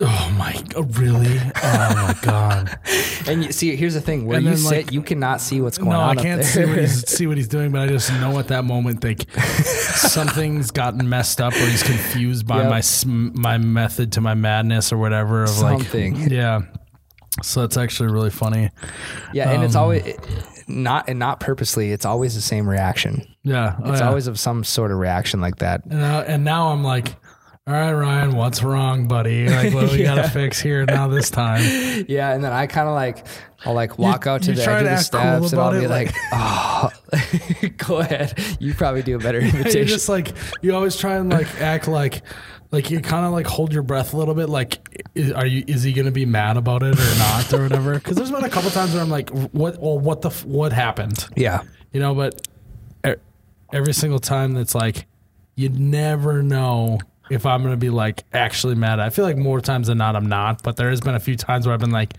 [0.00, 1.38] "Oh my, oh, really?
[1.62, 2.78] Oh my god!"
[3.26, 5.60] and you see, here's the thing: where And you then, sit, like- you cannot see
[5.60, 6.14] what's going on.
[6.16, 8.48] No, I can't see what he's see what he's doing, but I just know at
[8.48, 9.28] that moment like
[9.82, 12.70] something's gotten messed up, or he's confused by Yep.
[12.70, 12.82] my
[13.34, 15.42] my method to my madness or whatever.
[15.44, 16.20] Of Something.
[16.22, 16.60] like, yeah.
[17.42, 18.70] So that's actually really funny.
[19.32, 20.14] Yeah, and it's Um, always
[20.66, 21.92] not and not purposely.
[21.92, 23.26] It's always the same reaction.
[23.44, 24.08] Yeah, oh, It's yeah.
[24.08, 25.82] always of some sort of reaction like that.
[25.84, 27.14] And now, and now I'm like,
[27.68, 29.46] all right, Ryan, what's wrong, buddy?
[29.46, 31.60] Like, what do we got to fix here now this time?
[32.08, 33.26] Yeah, and then I kind of like
[33.66, 35.86] I'll like walk out to the edge of the act cool steps and I'll be
[35.86, 36.90] like, like- oh,
[37.76, 38.38] go ahead.
[38.60, 39.86] You probably do a better You're imitation.
[39.86, 42.22] just like, you always try and like act like,
[42.70, 44.48] like you kind of like hold your breath a little bit.
[44.48, 47.62] Like, is, are you, is he going to be mad about it or not or
[47.64, 47.98] whatever?
[48.00, 51.26] Cause there's been a couple times where I'm like, what, well, what the, what happened?
[51.36, 52.46] yeah, You know, but
[53.72, 55.06] every single time that's like,
[55.56, 56.98] you never know
[57.30, 59.00] if I'm going to be like actually mad.
[59.00, 61.36] I feel like more times than not, I'm not, but there has been a few
[61.36, 62.14] times where I've been like,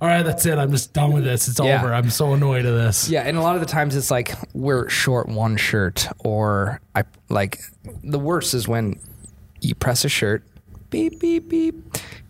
[0.00, 0.58] all right, that's it.
[0.58, 1.48] I'm just done with this.
[1.48, 1.78] It's Yeah.
[1.80, 1.92] over.
[1.94, 3.08] I'm so annoyed of this.
[3.08, 7.04] yeah, and a lot of the times it's like we're short one shirt, or I
[7.28, 7.60] like
[8.02, 8.98] the worst is when
[9.60, 10.42] you press a shirt,
[10.90, 11.74] beep beep beep,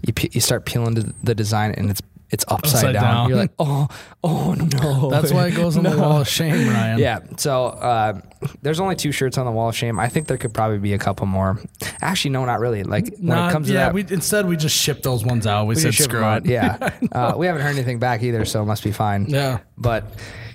[0.02, 3.02] you pe- you start peeling the design and it's it's upside, Upside down.
[3.02, 3.28] down.
[3.28, 3.88] You're like, oh
[4.22, 5.10] oh no.
[5.10, 6.98] That's why it goes on the wall of shame, Ryan.
[6.98, 7.20] Yeah.
[7.36, 8.20] So uh,
[8.62, 9.98] there's only two shirts on the wall of shame.
[9.98, 11.58] I think there could probably be a couple more.
[12.02, 12.82] Actually, no, not really.
[12.84, 15.66] Like when Nah, it comes to that, we instead we just shipped those ones out.
[15.66, 16.46] We, we said screw it.
[16.46, 16.90] Yeah.
[17.12, 19.26] uh, we haven't heard anything back either, so it must be fine.
[19.28, 19.58] Yeah.
[19.76, 20.04] But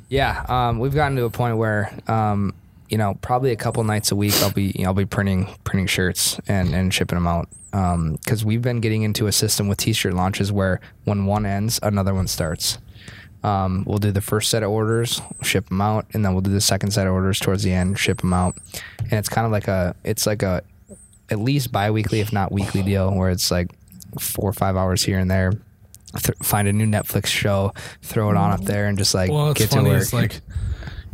[0.10, 1.92] yeah, um, we've gotten to a point where.
[2.08, 2.54] Um,
[2.94, 5.50] you know, probably a couple nights a week, I'll be you know, I'll be printing
[5.64, 7.50] printing shirts and, and shipping them out.
[7.72, 12.14] Because we've been getting into a system with T-shirt launches where when one ends, another
[12.14, 12.78] one starts.
[13.44, 16.52] Um, we'll do the first set of orders, ship them out, and then we'll do
[16.52, 18.60] the second set of orders towards the end, ship them out.
[19.00, 20.62] And it's kind of like a, it's like a,
[21.32, 23.72] at least bi-weekly, if not weekly deal, where it's like
[24.20, 25.54] four or five hours here and there.
[26.16, 29.56] Th- find a new Netflix show, throw it on up there, and just like Well,
[29.56, 30.02] get to work.
[30.04, 30.42] It's like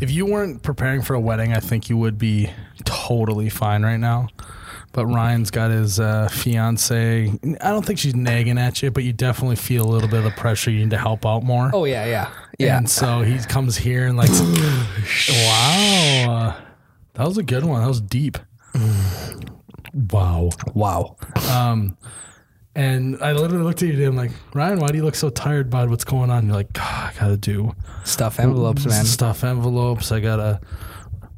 [0.01, 2.49] if you weren't preparing for a wedding, I think you would be
[2.85, 4.27] totally fine right now.
[4.91, 7.31] But Ryan's got his uh, fiance.
[7.61, 10.23] I don't think she's nagging at you, but you definitely feel a little bit of
[10.23, 10.71] the pressure.
[10.71, 11.69] You need to help out more.
[11.73, 12.77] oh yeah, yeah, yeah.
[12.77, 14.29] And so he comes here and like,
[15.29, 16.61] wow, uh,
[17.13, 17.81] that was a good one.
[17.81, 18.39] That was deep.
[20.11, 20.49] wow.
[20.73, 21.15] wow.
[21.51, 21.95] Um,
[22.75, 25.29] and I literally looked at you and I'm like, Ryan, why do you look so
[25.29, 25.89] tired, bud?
[25.89, 26.45] What's going on?
[26.45, 29.05] You're like, God, I gotta do Stuff envelopes, man.
[29.05, 30.11] stuff envelopes.
[30.11, 30.61] I gotta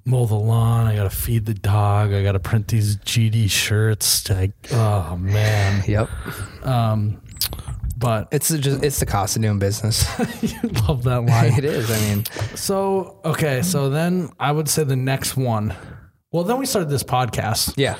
[0.05, 0.87] mow the lawn.
[0.87, 2.11] I got to feed the dog.
[2.11, 4.27] I got to print these GD shirts.
[4.29, 5.83] Like, oh man.
[5.87, 6.09] Yep.
[6.65, 7.21] Um,
[7.97, 10.05] but It's the- just it's the cost of doing business.
[10.41, 11.53] you love that line.
[11.53, 11.89] it is.
[11.91, 12.23] I mean,
[12.55, 15.75] So okay, so then I would say the next one.
[16.31, 17.73] Well, then we started this podcast.
[17.77, 17.95] yeah.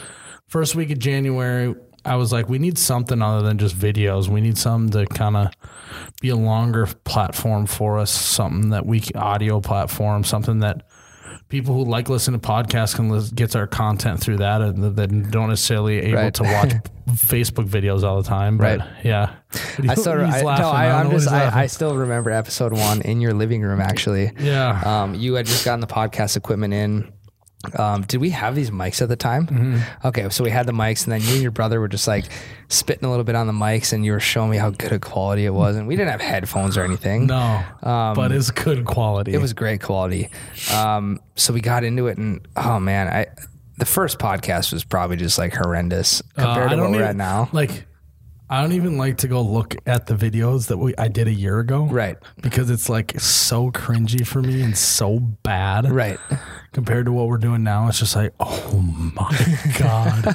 [0.48, 4.28] First week of January, I was like, we need something other than just videos.
[4.28, 5.48] We need something to kind of
[6.20, 10.84] be a longer platform for us, something that we can, audio platform, something that
[11.50, 15.32] people who like listening to podcasts can lis- get our content through that and that
[15.32, 16.34] don't necessarily able Right.
[16.36, 16.70] to watch
[17.12, 18.58] Facebook videos all the time.
[18.58, 18.90] But Right.
[19.04, 19.34] yeah,
[19.88, 20.64] I still, I, laughing.
[20.64, 23.82] no, I I'm just, I, I still remember episode one in your living room.
[23.82, 24.82] Actually, yeah.
[25.04, 27.12] um, you had just gotten the podcast equipment in.
[27.78, 29.48] Um, did we have these mics at the time?
[29.48, 30.08] Mm-hmm.
[30.08, 32.26] Okay, so we had the mics, and then you and your brother were just like
[32.70, 35.00] spitting a little bit on the mics, and you were showing me how good a
[35.00, 35.76] quality it was.
[35.76, 37.28] And we didn't have headphones or anything.
[37.28, 39.32] no, but it's good quality.
[39.32, 40.30] Um, It was great quality.
[40.76, 43.28] Um, so we got into it, and oh man, I
[43.78, 47.08] the first podcast was probably just like horrendous Uh, compared I to what we're even-
[47.08, 47.50] at now.
[47.52, 47.86] Like,
[48.52, 51.34] I don't even like to go look at the videos that we I did a
[51.34, 52.18] year ago, Right.
[52.42, 56.20] Because it's like so cringy for me and so bad, Right.
[56.74, 58.82] Compared to what we're doing now, it's just like, oh
[59.16, 59.32] my
[59.80, 60.28] god.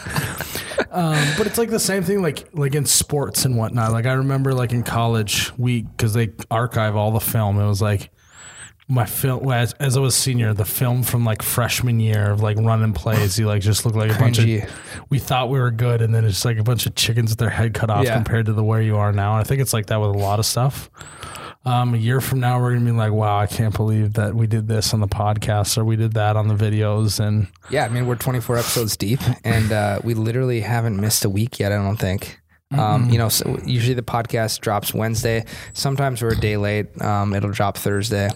[0.91, 3.93] um, but it's like the same thing, like like in sports and whatnot.
[3.93, 7.59] Like I remember, like in college, we because they archive all the film.
[7.59, 8.11] It was like
[8.89, 12.57] my film as, as I was senior, the film from like freshman year of like
[12.59, 13.39] running plays.
[13.39, 14.63] You like just look like a bunch Cringy.
[14.65, 14.71] of.
[15.11, 17.51] We thought we were good, and then it's like a bunch of chickens with their
[17.51, 18.15] head cut off Yeah.
[18.15, 19.33] compared to the where you are now.
[19.33, 20.89] And I think it's like that with a lot of stuff.
[21.65, 24.47] Um, a year from now, we're gonna be like, "Wow, I can't believe that we
[24.47, 27.89] did this on the podcast or we did that on the videos." And Yeah, I
[27.89, 31.73] mean we're 24 episodes deep, and uh, we literally haven't missed a week yet.
[31.73, 32.41] I don't think.
[32.77, 35.45] Um, you know, so usually the podcast drops Wednesday.
[35.73, 37.01] Sometimes we're a day late.
[37.01, 38.29] Um, it'll drop Thursday.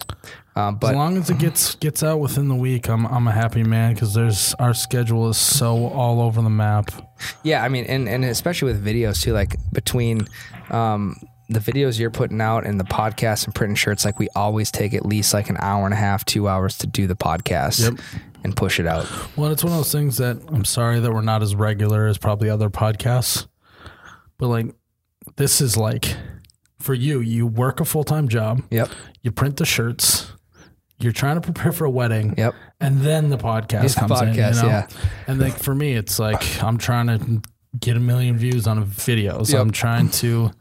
[0.55, 3.63] Um, as long as it gets gets out within the week, I'm I'm a happy
[3.63, 6.91] man because there's our schedule is so all over the map.
[7.43, 10.27] Yeah, I mean, and, and especially with videos too, like between
[10.69, 11.15] um,
[11.47, 14.93] the videos you're putting out and the podcast and printing shirts, like we always take
[14.93, 17.99] at least like an hour and a half, two hours to do the podcast Yep.
[18.43, 19.07] and push it out.
[19.37, 22.17] Well, it's one of those things that I'm sorry that we're not as regular as
[22.17, 23.47] probably other podcasts,
[24.37, 24.67] but like
[25.37, 26.13] this is like
[26.79, 27.21] for you.
[27.21, 28.63] You work a full time job.
[28.69, 28.89] Yep.
[29.21, 30.33] You print the shirts.
[31.01, 32.35] You're trying to prepare for a wedding.
[32.37, 32.53] Yep.
[32.79, 34.33] and then the podcast The comes in.
[34.35, 34.67] You know?
[34.67, 34.87] yeah.
[35.27, 37.41] And like for me, it's like I'm trying to
[37.79, 39.51] get a million views on a videos.
[39.51, 39.61] Yep.
[39.61, 40.51] I'm trying to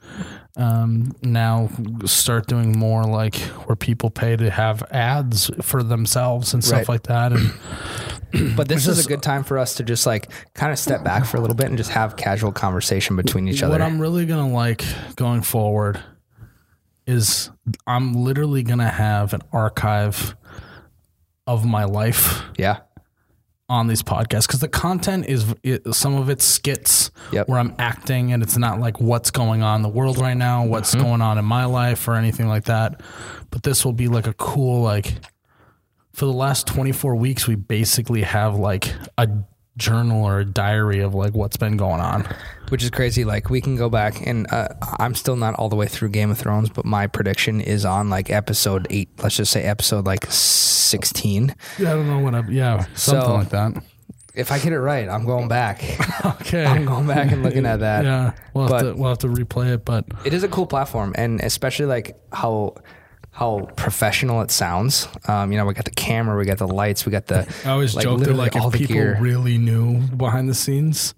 [0.57, 1.69] um, now
[2.05, 6.89] start doing more like where people pay to have ads for themselves and stuff Right.
[6.89, 7.33] like that.
[7.33, 7.53] And
[8.57, 11.03] But this is is- a good time for us to just like kind of step
[11.03, 13.73] back for a little bit and just have casual conversation between each other.
[13.73, 14.85] what I'm really gonna like
[15.17, 16.01] going forward
[17.07, 17.51] is
[17.87, 20.37] I'm literally gonna have an archive
[21.47, 22.81] of my life yeah.
[23.69, 27.49] on these podcasts because the content is it, some of it's skits Yep.
[27.49, 30.65] where I'm acting and it's not like what's going on in the world right now,
[30.67, 31.05] what's Mm-hmm.
[31.07, 33.01] going on in my life or anything like that.
[33.51, 35.15] But this will be like a cool like
[36.13, 39.29] for the last 24 weeks we basically have like a
[39.81, 42.29] journal or a diary of like what's been going on.
[42.69, 43.25] which is crazy.
[43.25, 44.69] Like we can go back and uh,
[45.01, 48.11] I'm still not all the way through Game of Thrones, but my prediction is on
[48.11, 49.09] like episode eight.
[49.23, 51.55] Let's just say episode like 16.
[51.79, 53.83] Yeah, I don't know what I yeah, something So- like that.
[54.33, 55.83] If I get it right, I'm going back.
[56.43, 56.65] Okay.
[56.65, 58.05] I'm going back and looking at that.
[58.05, 61.13] yeah, we'll have to we'll have to replay it, but It is a cool platform,
[61.17, 62.75] and especially like how
[63.41, 65.09] how professional it sounds.
[65.27, 67.51] Um, you know, we got the camera, we got the lights, we got the.
[67.65, 69.17] I always joke that like all if the people gear.
[69.19, 71.15] really knew behind the scenes,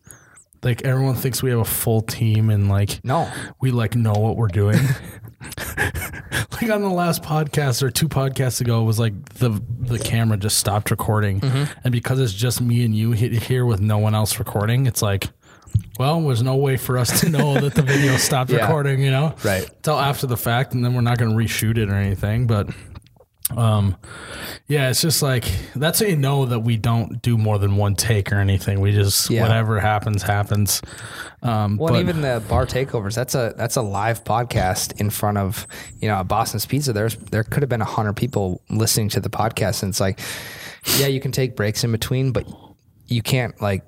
[0.62, 3.28] like everyone thinks we have a full team and like No.
[3.60, 4.78] we like know what we're doing.
[5.76, 10.36] like on the last podcast or two podcasts ago, it was like the the camera
[10.36, 11.72] just stopped recording, Mm-hmm.
[11.84, 15.30] and because it's just me and you here with no one else recording, it's like.
[15.98, 18.62] Well, there's no way for us to know that the video stopped Yeah.
[18.62, 19.34] recording, you know?
[19.44, 19.68] Right.
[19.82, 22.46] Till after the fact, and then we're not going to reshoot it or anything.
[22.46, 22.68] But
[23.56, 23.96] um,
[24.66, 25.44] yeah, it's just like
[25.76, 28.80] that's how you know that we don't do more than one take or anything.
[28.80, 29.42] We just Yeah.
[29.42, 30.80] whatever happens happens.
[31.42, 33.14] Um, Well, but and even the bar takeovers.
[33.14, 35.66] That's a that's a live podcast in front of
[36.00, 36.94] you know Boston's Pizza.
[36.94, 40.20] There's there could have been a hundred people listening to the podcast, and it's like,
[40.98, 42.46] yeah, you can take breaks in between, but
[43.08, 43.84] you can't like.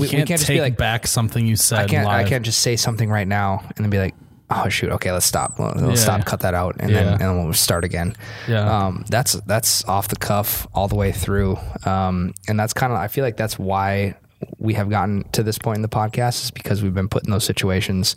[0.00, 2.26] We, can't, we can't just take like, back something you said I can't live.
[2.26, 4.14] I can't just say something right now and then be like,
[4.50, 5.58] oh shoot, okay, let's stop.
[5.58, 5.94] We'll Yeah.
[5.94, 7.02] stop, cut that out, and Yeah.
[7.04, 8.16] then and then we'll start again.
[8.48, 8.68] Yeah.
[8.86, 12.98] Um, that's that's off the cuff all the way through, um, and that's kind of
[12.98, 14.14] I feel like that's why
[14.58, 17.30] we have gotten to this point in the podcast is because we've been put in
[17.30, 18.16] those situations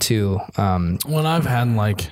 [0.00, 2.10] to um, when I've had like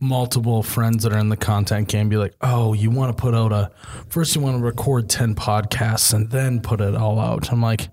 [0.00, 3.34] multiple friends that are in the content game be like, "Oh, you want to put
[3.34, 3.70] out a
[4.08, 7.88] first you want to record 10 podcasts and then put it all out." I'm like,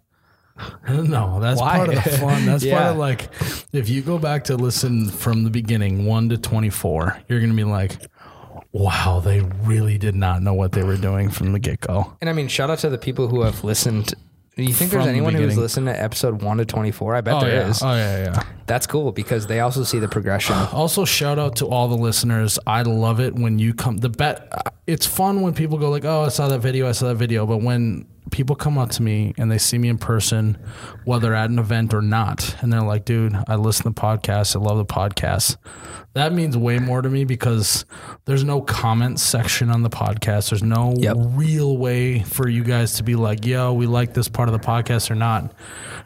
[0.90, 1.78] "No, that's Why?
[1.78, 2.46] part of the fun.
[2.46, 2.78] That's Yeah.
[2.80, 3.30] part of like
[3.74, 7.56] if you go back to listen from the beginning, 1 to 24, you're going to
[7.56, 7.98] be like,
[8.72, 12.34] "Wow, they really did not know what they were doing from the get-go." And I
[12.34, 14.14] mean, shout out to the people who have listened.
[14.56, 17.16] Do you think there's the anyone who's listened to episode one to 24?
[17.16, 17.82] I bet Oh there is.
[17.82, 17.88] yeah.
[17.92, 18.44] Oh yeah, yeah.
[18.68, 20.56] That's cool because they also see the progression.
[20.72, 22.58] Also, shout out to all the listeners.
[22.66, 23.98] I love it when you come.
[23.98, 24.50] The bet.
[24.88, 26.88] It's fun when people go like, "Oh, I saw that video.
[26.88, 29.88] I saw that video." But when people come up to me and they see me
[29.90, 30.58] in person,
[31.04, 34.56] whether at an event or not, and they're like, "Dude, I listen to podcasts.
[34.56, 35.58] I love the podcast."
[36.14, 37.84] That means way more to me because
[38.24, 40.50] there's no comment section on the podcast.
[40.50, 41.18] There's no Yep.
[41.20, 44.66] real way for you guys to be like, "Yo, we like this part of the
[44.66, 45.52] podcast" or not.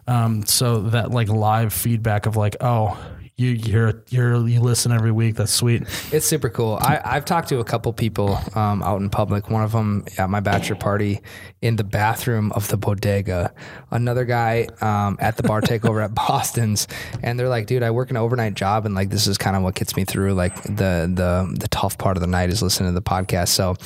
[0.07, 2.97] Um, so that like live feedback of like, "Oh."
[3.39, 5.35] You you're you're you listen every week.
[5.35, 5.83] That's sweet.
[6.11, 6.77] It's super cool.
[6.81, 9.49] I, I've talked to a couple people um, out in public.
[9.49, 11.21] One of them at my bachelor party
[11.61, 13.53] in the bathroom of the bodega.
[13.91, 16.85] Another guy um, at the bar takeover at Boston's,
[17.23, 19.63] and they're like, "Dude, I work an overnight job, and like this is kind of
[19.63, 20.33] what gets me through.
[20.33, 23.77] Like the the the tough part of the night is listening to the podcast." So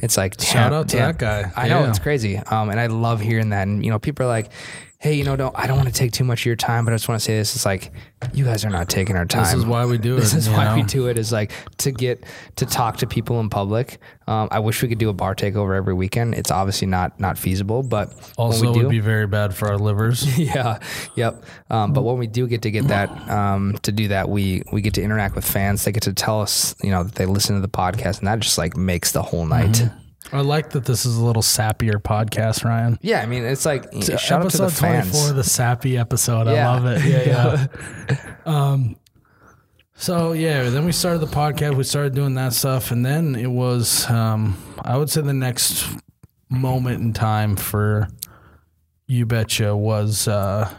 [0.00, 1.06] it's like, Shout out to damn.
[1.08, 1.50] that guy.
[1.56, 1.88] I know Yeah.
[1.88, 3.66] it's crazy, um, and I love hearing that.
[3.66, 4.50] And you know, people are like.
[4.98, 6.92] Hey, you know, don't I don't want to take too much of your time, but
[6.92, 7.54] I just want to say this.
[7.54, 7.92] It's like
[8.32, 9.44] you guys are not taking our time.
[9.44, 10.20] This is why we do it.
[10.20, 12.24] This is why we do it is like to get
[12.56, 13.98] to talk to people in public.
[14.26, 16.34] Um, I wish we could do a bar takeover every weekend.
[16.34, 20.38] It's obviously not not feasible, but Also, do, would be very bad for our livers.
[20.38, 20.78] yeah,
[21.14, 21.44] yep.
[21.68, 24.80] Um, but when we do get to get that um, to do that, we we
[24.80, 25.84] get to interact with fans.
[25.84, 28.40] They get to tell us, you know, that they listen to the podcast, and that
[28.40, 29.72] just like makes the whole night.
[29.72, 30.05] Mm-hmm.
[30.32, 32.98] I like that this is a little sappier podcast, Ryan.
[33.00, 35.10] Yeah, I mean, it's like shout out to episode the fans.
[35.10, 36.48] 24, the sappy episode.
[36.48, 36.70] Yeah.
[36.70, 37.04] I love it.
[37.04, 37.68] Yeah,
[38.08, 38.36] yeah.
[38.46, 38.96] um,
[39.94, 41.76] so yeah, then we started the podcast.
[41.76, 45.88] We started doing that stuff, and then it was, um, I would say, the next
[46.48, 48.08] moment in time for
[49.06, 50.70] you betcha was uh,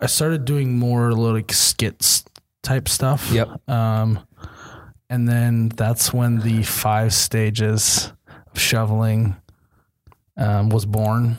[0.00, 2.24] I started doing more like skits
[2.62, 3.30] type stuff.
[3.32, 3.68] Yep.
[3.68, 4.20] Um,
[5.10, 8.12] and then that's when the five stages
[8.52, 9.36] of shoveling
[10.36, 11.36] um, was born.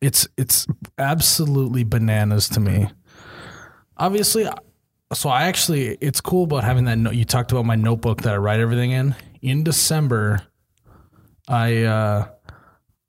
[0.00, 0.66] It's it's
[0.98, 2.88] absolutely bananas to me.
[3.96, 4.46] Obviously,
[5.12, 6.98] so I actually it's cool about having that.
[6.98, 7.14] Note.
[7.14, 9.14] You talked about my notebook that I write everything in.
[9.40, 10.42] In December,
[11.48, 12.28] I uh,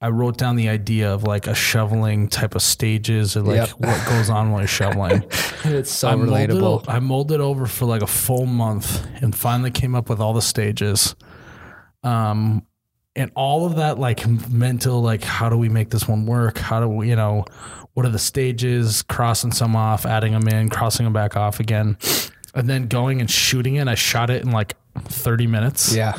[0.06, 3.70] I wrote down the idea of like a shoveling type of stages or like Yep.
[3.80, 5.24] what goes on while you're shoveling.
[5.64, 6.86] it's so I molded, relatable.
[6.88, 10.44] I molded over for like a full month and finally came up with all the
[10.44, 11.16] stages.
[12.04, 12.68] Um,
[13.16, 16.60] and all of that like mental, like how do we make this one work?
[16.60, 17.46] How do we, you know,
[17.96, 19.02] what are the stages?
[19.02, 21.98] Crossing some off, adding them in, crossing them back off again,
[22.54, 23.88] and then going and shooting it.
[23.88, 25.96] I shot it in like thirty minutes.
[25.96, 26.14] Yeah,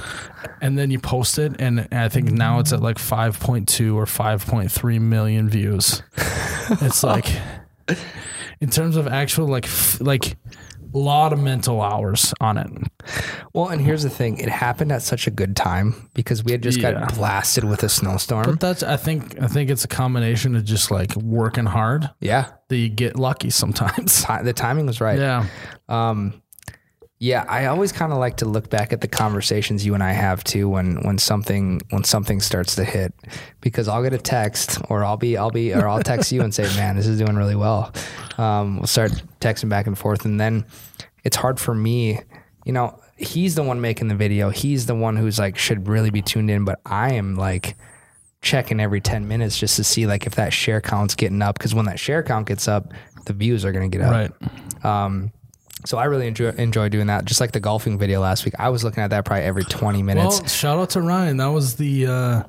[0.60, 5.00] and then you post it and i think now it's at like 5.2 or 5.3
[5.00, 6.02] million views.
[6.82, 7.26] It's like
[8.60, 10.36] in terms of actual like f- like
[10.94, 12.68] a lot of mental hours on it.
[13.52, 16.62] Well, and here's the thing: it happened at such a good time because we had
[16.62, 16.92] just Yeah.
[16.92, 18.44] got blasted with a snowstorm.
[18.44, 22.10] but that's i think i think it's a combination of just like working hard.
[22.20, 24.24] Yeah, that you get lucky sometimes.
[24.42, 25.18] The timing was right.
[25.18, 25.46] yeah.
[25.88, 26.42] Um,
[27.18, 30.12] yeah, I always kind of like to look back at the conversations you and I
[30.12, 33.14] have too when when something when something starts to hit
[33.62, 36.54] because I'll get a text or I'll be I'll be or I'll text you and
[36.54, 37.90] say, "Man, this is doing really well."
[38.36, 40.66] Um, we'll start texting back and forth, and then
[41.24, 42.20] it's hard for me,
[42.64, 43.00] you know.
[43.18, 44.50] He's the one making the video.
[44.50, 47.76] He's the one who's like should really be tuned in, but I am like
[48.42, 51.74] checking every 10 minutes just to see like if that share count's getting up because
[51.74, 52.92] when that share count gets up
[53.24, 55.32] the views are going to get up right um,
[55.84, 57.24] so I really enjoy enjoy doing that.
[57.24, 60.02] Just like the golfing video last week, I was looking at that probably every twenty
[60.02, 60.40] minutes.
[60.40, 62.42] well shout out to ryan that was the uh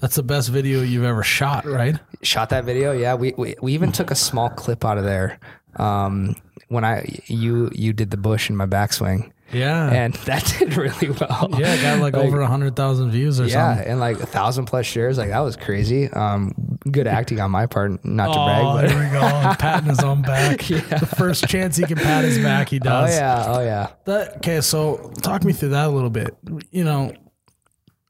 [0.00, 3.14] that's the best video you've ever shot right Shot that video, yeah.
[3.14, 5.40] We, we we even took a small clip out of there
[5.76, 6.36] um,
[6.68, 11.10] when I you you did the bush in my backswing, yeah and that did really
[11.10, 11.48] well.
[11.58, 14.20] yeah it got like, over a hundred thousand views or Yeah, something Yeah, and like
[14.20, 16.08] a thousand plus shares, like that was crazy.
[16.08, 18.44] Um, good acting on my part, not to Oh,
[18.76, 19.54] brag, there we go.
[19.58, 20.60] Patting his own back.
[20.68, 23.16] The first chance he can pat his back, he but oh does.
[23.16, 23.90] yeah, oh yeah.
[24.04, 26.36] That, okay, so talk me through that a little bit.
[26.70, 27.12] You know,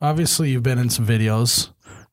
[0.01, 1.71] obviously you've been in some videos.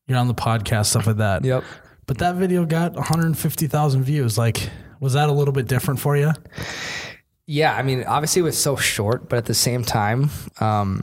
[0.08, 1.44] You're on the podcast, stuff like that.
[1.46, 1.64] Yep.
[2.08, 4.38] But that video got 150,000 views.
[4.38, 4.70] Like,
[5.00, 6.32] was that a little bit different for you?
[7.52, 10.30] Yeah, I mean, obviously it was so short, but at the same time,
[10.60, 11.02] um,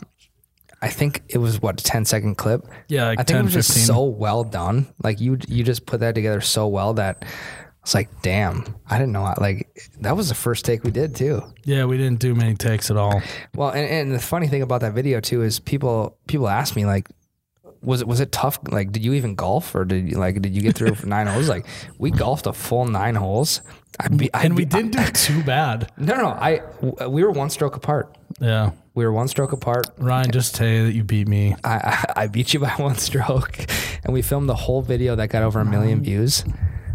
[0.80, 2.64] I think it was what a 10 second clip.
[2.86, 4.86] Yeah, like I think 10, it was just so well done.
[5.02, 7.24] Like you, you just put that together so well that
[7.82, 9.24] it's like, damn, I didn't know.
[9.24, 9.68] I, like
[10.02, 11.42] that was the first take we did too.
[11.64, 13.22] Yeah, we didn't do many takes at all.
[13.56, 16.86] Well, and, and the funny thing about that video too is people people ask me
[16.86, 17.08] like,
[17.82, 18.58] was it was it tough?
[18.70, 21.48] Like, did you even golf or did you like did you get through nine holes?
[21.48, 21.66] Like,
[21.98, 23.62] we golfed a full nine holes.
[23.98, 25.90] I be, I And we be- didn't do too bad.
[25.96, 26.60] No, no, I
[27.08, 28.16] we were one stroke apart.
[28.40, 28.72] Yeah.
[28.94, 29.86] We were one stroke apart.
[29.98, 31.54] Ryan, just tell you that you beat me.
[31.64, 31.74] I,
[32.16, 33.58] I, I beat you by one stroke,
[34.04, 36.44] and we filmed the whole video that got over a million views.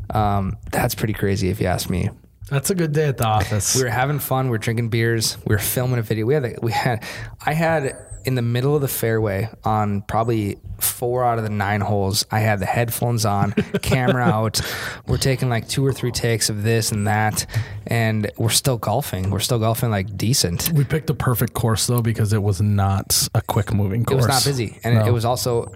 [0.09, 2.09] Um, that's pretty crazy if you ask me.
[2.49, 3.75] That's a good day at the office.
[3.75, 4.45] We were having fun.
[4.47, 5.37] We were drinking beers.
[5.45, 6.25] We were filming a video.
[6.25, 7.03] We had, we had,
[7.45, 11.81] I had in the middle of the fairway on probably four out of the nine
[11.81, 12.25] holes.
[12.31, 13.51] I had the headphones on,
[13.81, 14.61] camera out.
[15.07, 17.45] We're taking like two or three takes of this and that,
[17.87, 19.29] and we're still golfing.
[19.29, 20.71] We're still golfing like decent.
[20.73, 24.23] we picked the perfect course though because it was not a quick moving course.
[24.23, 25.05] It was not busy, and No.
[25.05, 25.71] it was also.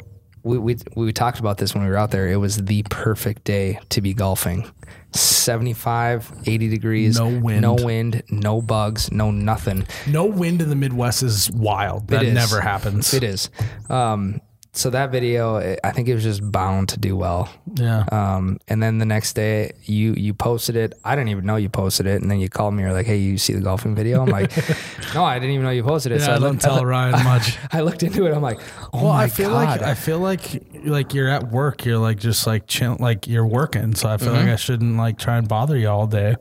[0.46, 2.28] We, we we talked about this when we were out there.
[2.28, 4.72] It was the perfect day to be golfing.
[5.14, 7.20] 75, 80 degrees.
[7.20, 7.62] No wind.
[7.62, 8.24] No wind.
[8.30, 9.12] No bugs.
[9.12, 9.88] No nothing.
[10.08, 12.10] No wind in the Midwest is wild.
[12.10, 13.14] That never happens.
[13.14, 13.50] It is.
[13.90, 14.40] Um,
[14.76, 17.50] so that video, I think it was just bound to do well.
[17.76, 18.04] Yeah.
[18.12, 20.94] Um, and then the next day, you you posted it.
[21.04, 22.84] I didn't even know you posted it, and then you called me.
[22.84, 24.52] You're like, "Hey, you see the golfing video?" I'm like,
[25.16, 26.86] "No, I didn't even know you posted it." yeah, so I I don't looked, tell
[26.86, 27.58] Ryan much.
[27.72, 28.34] I looked into it.
[28.34, 28.60] I'm like,
[28.94, 31.86] "Oh Well, my I feel god!" like I feel like like you're at work.
[31.86, 33.96] You're like just like chill, like you're working.
[33.96, 34.38] So I feel Mm-hmm.
[34.46, 36.36] like I shouldn't like try and bother you all day.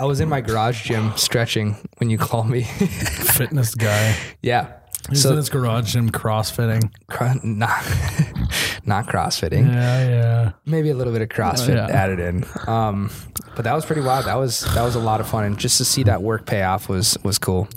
[0.00, 2.62] I was in my garage gym stretching when you called me.
[2.62, 4.14] Fitness guy.
[4.42, 4.72] yeah.
[5.08, 6.90] He's in So his garage gym crossfitting.
[7.08, 7.82] cro- not
[8.84, 9.66] not CrossFitting.
[9.72, 10.52] Yeah, yeah.
[10.66, 11.86] Maybe a little bit of CrossFit Yeah.
[11.86, 12.44] added in.
[12.66, 13.10] Um,
[13.56, 14.26] but that was pretty wild.
[14.26, 16.62] That was that was a lot of fun, and just to see that work pay
[16.62, 17.68] off was was cool.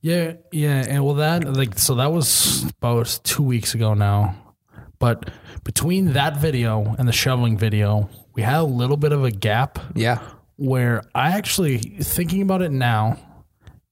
[0.00, 4.36] Yeah, yeah, and well, that like so that was about two weeks ago now,
[4.98, 5.30] but
[5.64, 9.78] between that video and the shoveling video, we had a little bit of a gap
[9.94, 10.20] Yeah.
[10.56, 13.18] where I actually thinking about it now,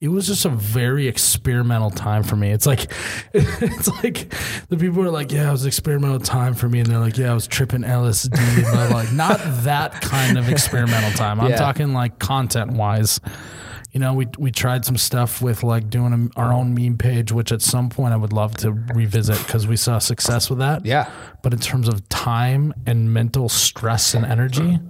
[0.05, 2.51] it was just a very experimental time for me.
[2.51, 2.91] It's like
[3.35, 4.33] it's like
[4.69, 7.31] the people are like, "Yeah, it was experimental time for me," and they're like, "Yeah,
[7.31, 11.41] I was tripping LSD," but like not that kind of experimental time.
[11.41, 11.57] I'm Yeah.
[11.57, 13.21] talking like content wise.
[13.93, 17.31] You know, we we tried some stuff with like doing a, our own meme page,
[17.33, 20.85] which at some point I would love to revisit because we saw success with that.
[20.85, 21.09] Yeah.
[21.43, 24.81] But in terms of time and mental stress and energy,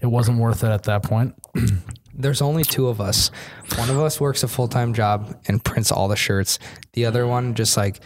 [0.00, 1.34] it wasn't worth it at that point.
[2.16, 3.30] There's only two of us.
[3.76, 6.58] One of us works a full time job and prints all the shirts.
[6.92, 8.00] The other one just like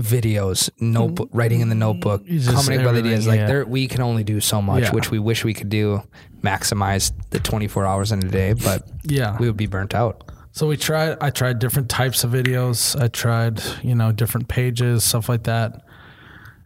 [0.00, 3.26] videos, notebook, writing in the notebook, You just- coming up with everything, ideas.
[3.26, 3.46] Like yeah.
[3.46, 4.90] there, we can only do so much, Yeah.
[4.92, 6.02] which we wish we could do.
[6.42, 9.36] Maximize the 24 hours in a day, but Yeah.
[9.38, 10.24] we would be burnt out.
[10.52, 11.16] So we tried.
[11.20, 13.00] I tried different types of videos.
[13.00, 15.80] I tried, you know, different pages, stuff like that.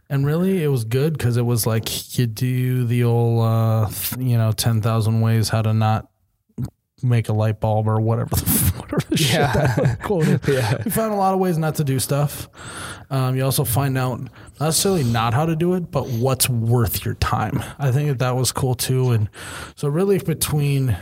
[0.09, 4.25] And really, it was good because it was like you do the old, uh, th-
[4.25, 6.07] you know, ten thousand ways how to not
[7.03, 9.53] make a light bulb or whatever, the, whatever the shit Yeah.
[9.75, 10.39] that quote is.
[10.47, 10.81] Yeah.
[10.83, 12.49] You find a lot of ways not to do stuff.
[13.09, 17.05] Um, you also find out not necessarily not how to do it, but what's worth
[17.05, 17.63] your time.
[17.79, 19.11] I think that that was cool too.
[19.11, 19.29] And
[19.75, 20.97] so really between,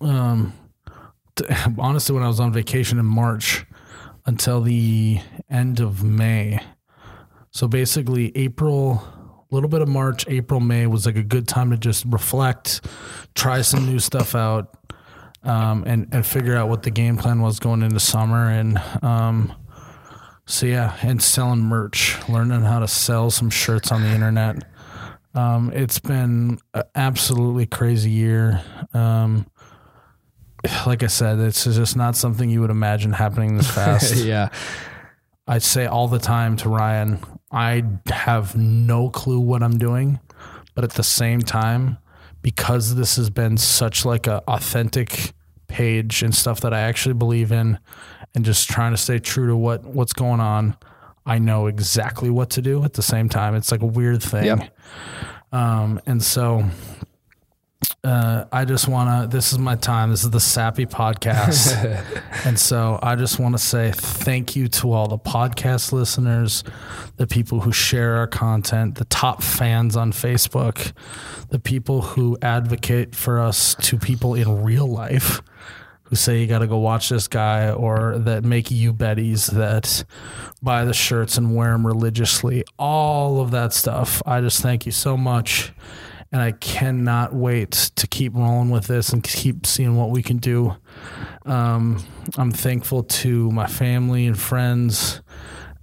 [0.00, 0.52] um,
[1.78, 3.64] honestly, when I was on vacation in March
[4.26, 5.20] until the
[5.50, 6.60] end of May.
[7.50, 9.02] So basically, April,
[9.50, 12.86] a little bit of March, April, May was like a good time to just reflect,
[13.34, 14.76] try some new stuff out,
[15.42, 18.50] um, and and figure out what the game plan was going into summer.
[18.50, 19.54] And um,
[20.46, 24.64] so yeah, and selling merch, learning how to sell some shirts on the internet.
[25.34, 28.62] Um, it's been an absolutely crazy year.
[28.92, 29.46] Um,
[30.86, 34.16] like I said, it's just not something you would imagine happening this fast.
[34.16, 34.48] yeah.
[35.46, 37.20] I say all the time to Ryan,
[37.50, 40.20] I have no clue what I'm doing,
[40.74, 41.98] but at the same time,
[42.42, 45.32] because this has been such like a authentic
[45.66, 47.78] page and stuff that I actually believe in,
[48.34, 50.76] and just trying to stay true to what what's going on,
[51.26, 52.84] I know exactly what to do.
[52.84, 54.44] At the same time, it's like a weird thing.
[54.44, 54.78] Yep.
[55.52, 56.64] Um, and so
[58.04, 60.10] uh, I just want to, this is my time.
[60.10, 62.04] This is the Sappy podcast.
[62.46, 66.62] and so I just want to say thank you to all the podcast listeners,
[67.16, 70.92] the people who share our content, the top fans on Facebook,
[71.48, 75.42] the people who advocate for us to people in real life
[76.04, 80.04] who say you got to go watch this guy or that make you betties that
[80.62, 84.92] buy the shirts and wear them religiously all of that stuff i just thank you
[84.92, 85.70] so much
[86.32, 90.36] and i cannot wait to keep rolling with this and keep seeing what we can
[90.38, 90.74] do
[91.46, 92.02] um,
[92.36, 95.22] i'm thankful to my family and friends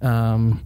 [0.02, 0.64] um,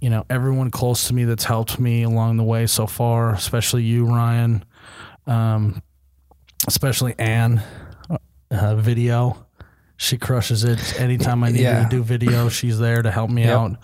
[0.00, 3.82] you know, everyone close to me that's helped me along the way so far, especially
[3.84, 4.64] you, Ryan,
[5.26, 5.80] um,
[6.68, 7.62] especially Anne,
[8.50, 9.46] uh, video.
[9.96, 11.00] She crushes it.
[11.00, 13.56] Anytime I need her to do video, she's there to help me Yep.
[13.56, 13.76] out.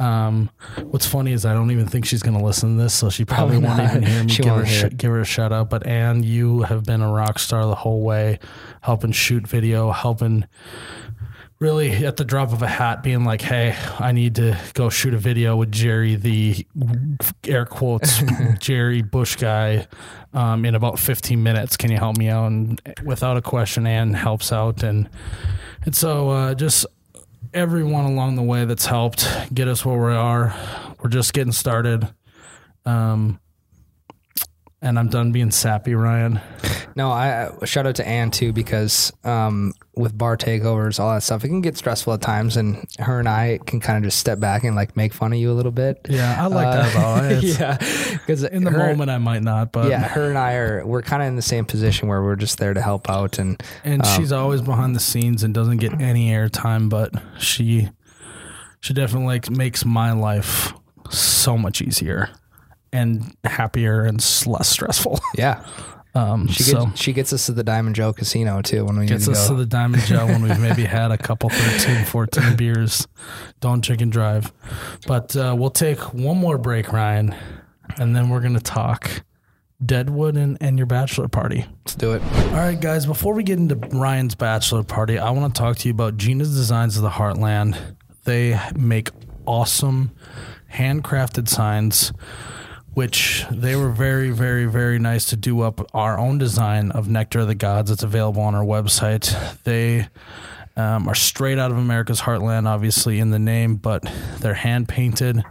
[0.00, 0.50] Um,
[0.82, 3.24] what's funny is I don't even think she's going to listen to this, so she
[3.24, 5.68] probably, Probably won't even hear me She give her, sh- give her a shout out.
[5.68, 8.38] But Anne, you have been a rock star the whole way,
[8.80, 10.46] helping shoot video, helping
[11.58, 15.12] really at the drop of a hat being like, hey, I need to go shoot
[15.12, 16.66] a video with Jerry, the
[17.46, 18.22] air quotes
[18.58, 19.86] Jerry Bush guy,
[20.32, 21.76] um, in about 15 minutes.
[21.76, 22.46] Can you help me out?
[22.46, 24.82] And without a question, Ann helps out.
[24.82, 25.10] And,
[25.84, 26.86] and so uh, just
[27.52, 30.54] everyone along the way that's helped get us where we are.
[31.02, 32.08] We're just getting started.
[32.84, 33.40] Um,
[34.82, 36.40] and I'm done being sappy, Ryan.
[36.96, 41.44] No, I shout out to Ann too because um, with bar takeovers, all that stuff,
[41.44, 44.40] it can get stressful at times, and her and I can kind of just step
[44.40, 46.00] back and like make fun of you a little bit.
[46.08, 47.28] Yeah, I like that though.
[47.36, 47.76] It's- yeah,
[48.12, 51.22] because In the moment, I might not, but yeah, her and I are we're kind
[51.22, 54.32] of in the same position where we're just there to help out, and and she's
[54.32, 57.88] always behind the scenes and doesn't get any airtime but she
[58.80, 60.72] she definitely like makes my life
[61.10, 62.30] so much easier
[62.92, 64.16] and happier and
[64.46, 65.64] less stressful yeah,
[66.14, 69.06] um she gets so she gets us to the Diamond Joe Casino too when we
[69.06, 69.54] gets to us go.
[69.54, 73.06] to the diamond Joe when we've maybe had a couple 13 14 beers
[73.60, 74.52] don't drink and drive
[75.06, 77.34] but uh, we'll take one more break ryan
[77.98, 79.22] and then we're gonna talk
[79.84, 82.22] deadwood and, and your bachelor party Let's do it.
[82.22, 85.88] All right, guys, before we get into Ryan's bachelor party, I want to talk to
[85.88, 87.96] you about Gina's Designs of the Heartland.
[88.24, 89.08] They make
[89.46, 90.10] awesome
[90.72, 92.12] handcrafted signs,
[93.00, 97.40] which they were very, very, very nice to do up our own design of Nectar
[97.40, 97.90] of the Gods.
[97.90, 99.34] It's available on our website.
[99.62, 100.06] They
[100.76, 104.04] um, are straight out of America's Heartland, obviously in the name, but
[104.40, 105.42] they're hand painted.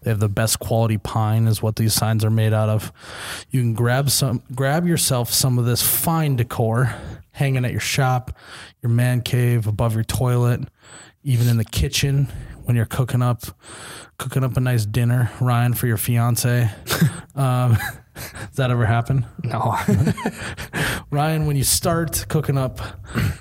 [0.00, 2.92] They have the best quality pine, is what these signs are made out of.
[3.50, 6.92] You can grab some, grab yourself some of this fine decor,
[7.30, 8.36] hanging at your shop,
[8.82, 10.62] your man cave, above your toilet,
[11.22, 12.26] even in the kitchen
[12.66, 13.44] when you're cooking up,
[14.18, 16.68] cooking up a nice dinner, Ryan, for your fiance.
[17.34, 17.78] um,
[18.40, 19.26] does that ever happen?
[19.44, 19.76] No,
[21.10, 22.80] Ryan, when you start cooking up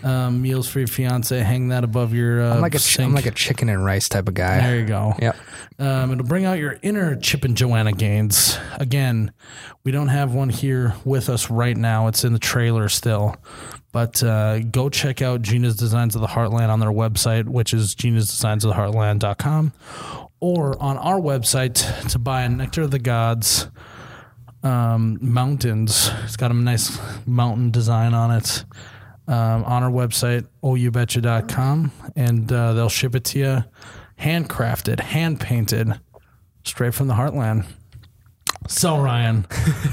[0.04, 2.42] um, meals for your fiance, hang that above your.
[2.42, 4.62] Uh, I'm like a ch- I'm like a chicken and rice type of guy.
[4.62, 5.14] There you go.
[5.20, 5.36] Yep.
[5.80, 8.58] Um, it'll bring out your inner Chip and Joanna Gaines.
[8.74, 9.32] Again,
[9.84, 12.08] we don't have one here with us right now.
[12.08, 13.36] It's in the trailer still.
[13.92, 17.96] But uh, go check out Gina's Designs of the Heartland on their website, which is
[17.96, 19.72] ginasdesignsoftheheartland.com,
[20.42, 23.70] or on our website to buy a Nectar of the Gods
[24.66, 26.10] um, mountains.
[26.24, 28.66] It's got a nice mountain design on it.
[29.28, 33.64] Um, on our website, youbetcha.com, and uh, they'll ship it to you
[34.20, 36.00] handcrafted, hand painted,
[36.64, 37.66] straight from the heartland.
[38.68, 39.46] So, Ryan,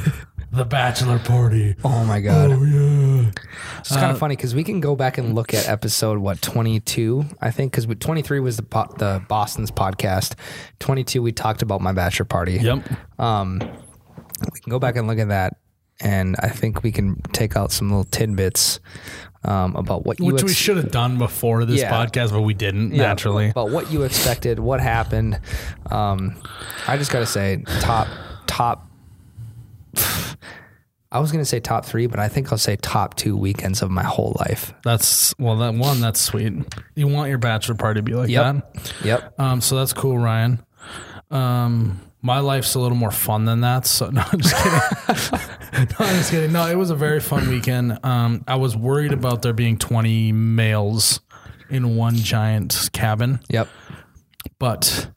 [0.53, 1.75] the bachelor party.
[1.85, 2.51] Oh my god.
[2.51, 3.31] yeah.
[3.79, 6.81] It's kind of funny because we can go back and look at episode what twenty
[6.81, 10.35] two, I think, because twenty three was the po- the Boston's podcast.
[10.79, 12.59] Twenty two, we talked about my bachelor party.
[12.59, 12.87] Yep.
[13.21, 13.61] Um,
[14.53, 15.57] we can go back and look at that,
[16.01, 18.81] and I think we can take out some little tidbits
[19.45, 21.91] um, about what you Which we should have done before this Yeah.
[21.93, 23.51] podcast, but we didn't, Yeah, naturally.
[23.51, 25.41] about what you expected, what happened.
[25.91, 26.37] Um,
[26.87, 28.07] I just gotta say, top
[28.47, 28.89] top.
[31.11, 33.91] I was gonna say top three, but I think I'll say top two weekends of
[33.91, 34.73] my whole life.
[34.83, 36.53] That's, well, that one, that's sweet.
[36.95, 38.45] You want your bachelor party to be like Yep.
[38.75, 38.93] that?
[39.05, 39.35] Yep.
[39.41, 40.61] Um, so that's cool, Ryan.
[41.31, 43.87] Um, my life's a little more fun than that.
[43.87, 45.41] So no, I'm just kidding.
[45.91, 46.53] no, I'm just kidding.
[46.53, 47.99] No, it was a very fun weekend.
[48.05, 51.21] Um, I was worried about there being 20 males
[51.71, 53.69] in one giant cabin, Yep.
[54.59, 55.09] but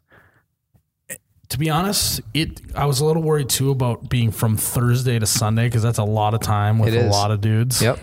[1.50, 5.26] to be honest, it I was a little worried too about being from Thursday to
[5.26, 8.00] Sunday because that's a lot of time with a lot of dudes Yep.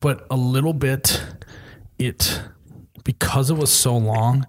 [0.00, 1.22] but a little bit
[1.98, 2.42] it
[3.04, 4.46] because it was so long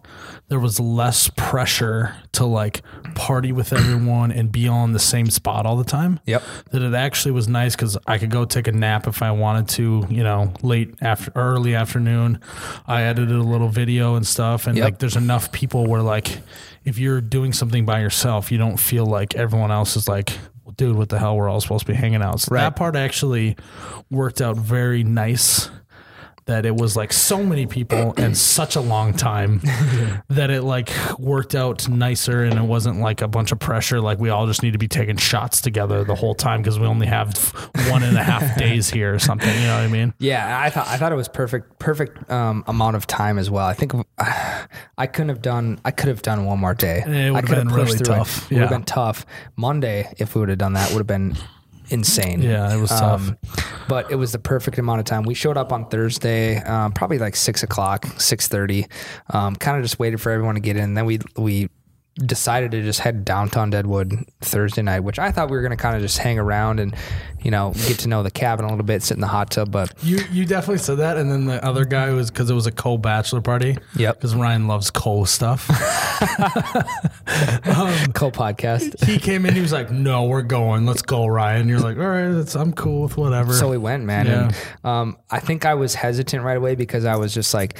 [0.49, 2.81] there was less pressure to like
[3.15, 6.43] party with everyone and be on the same spot all the time Yep.
[6.71, 9.67] that it actually was nice because i could go take a nap if i wanted
[9.69, 12.39] to you know late after early afternoon
[12.87, 14.83] i edited a little video and stuff and Yep.
[14.83, 16.39] like there's enough people where like
[16.85, 20.37] if you're doing something by yourself you don't feel like everyone else is like
[20.75, 22.61] dude what the hell we're all supposed to be hanging out so Right.
[22.61, 23.55] that part actually
[24.09, 25.69] worked out very nice
[26.45, 29.59] that it was like so many people and such a long time
[30.29, 34.01] that it like worked out nicer and it wasn't like a bunch of pressure.
[34.01, 36.85] Like we all just need to be taking shots together the whole time because we
[36.85, 37.35] only have
[37.89, 39.47] one and a half days here or something.
[39.53, 40.13] You know what I mean?
[40.19, 43.65] Yeah, I thought I thought it was perfect, perfect um, amount of time as well.
[43.67, 43.93] I think
[44.97, 45.79] I couldn't have done.
[45.85, 47.03] I could have done one more day.
[47.05, 48.51] It would I have could been pushed really tough.
[48.51, 48.77] It, it would have Yeah.
[48.77, 49.25] been tough.
[49.55, 51.35] Monday, if we would have done that, would have been
[51.89, 52.39] insane.
[52.41, 53.31] Um, Yeah, it was tough.
[53.87, 55.23] but it was the perfect amount of time.
[55.23, 58.87] We showed up on Thursday, um, probably like six o'clock, six thirty.
[59.29, 60.93] Um, kind of just waited for everyone to get in.
[60.93, 61.69] Then we we
[62.15, 65.81] decided to just head downtown Deadwood Thursday night, which I thought we were going to
[65.81, 66.95] kind of just hang around and
[67.41, 69.71] you know get to know the cabin a little bit, sit in the hot tub.
[69.71, 72.67] But You you definitely said that, and then the other guy was because it was
[72.67, 73.77] a co bachelor party.
[73.95, 74.15] Yep.
[74.17, 75.67] Because Ryan loves co stuff.
[78.13, 79.03] co podcast.
[79.05, 79.53] he came in.
[79.55, 80.85] He was like, "No, we're going.
[80.85, 84.03] Let's go, Ryan." You're like, "All right, that's, I'm cool with whatever." So we went,
[84.05, 84.25] man.
[84.27, 84.43] Yeah.
[84.43, 87.77] And um, I think I was hesitant right away because I was just like,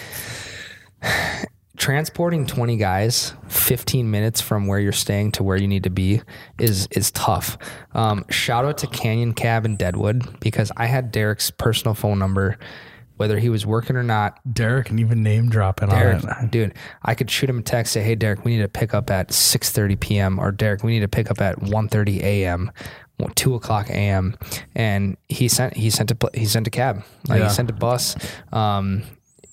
[1.77, 6.21] transporting 20 guys 15 minutes from where you're staying to where you need to be
[6.59, 7.57] is is tough
[7.93, 12.57] um, shout out to canyon cab in deadwood because i had derek's personal phone number
[13.17, 16.51] whether he was working or not Derek and even name dropping Derek, on it.
[16.51, 19.11] dude, I could shoot him a text, say, "Hey, Derek, we need to pick up
[19.11, 22.71] at 6:30 p.m." or "Derek, we need to pick up at 1:30 a.m."
[23.35, 24.35] 2 o'clock a.m.
[24.75, 27.47] and he sent he sent a he sent a cab like Yeah.
[27.49, 28.15] he sent a bus
[28.51, 29.03] um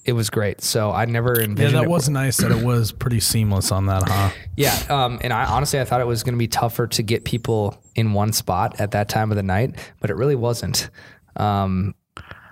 [0.05, 1.75] it was great so I never envisioned.
[1.75, 4.31] Yeah, that was nice that it was pretty seamless on that, huh?
[4.57, 7.25] yeah, um, and I honestly I thought it was going to be tougher to get
[7.25, 10.91] people in one spot at that time of the night, but it really wasn't.
[11.37, 11.95] Um,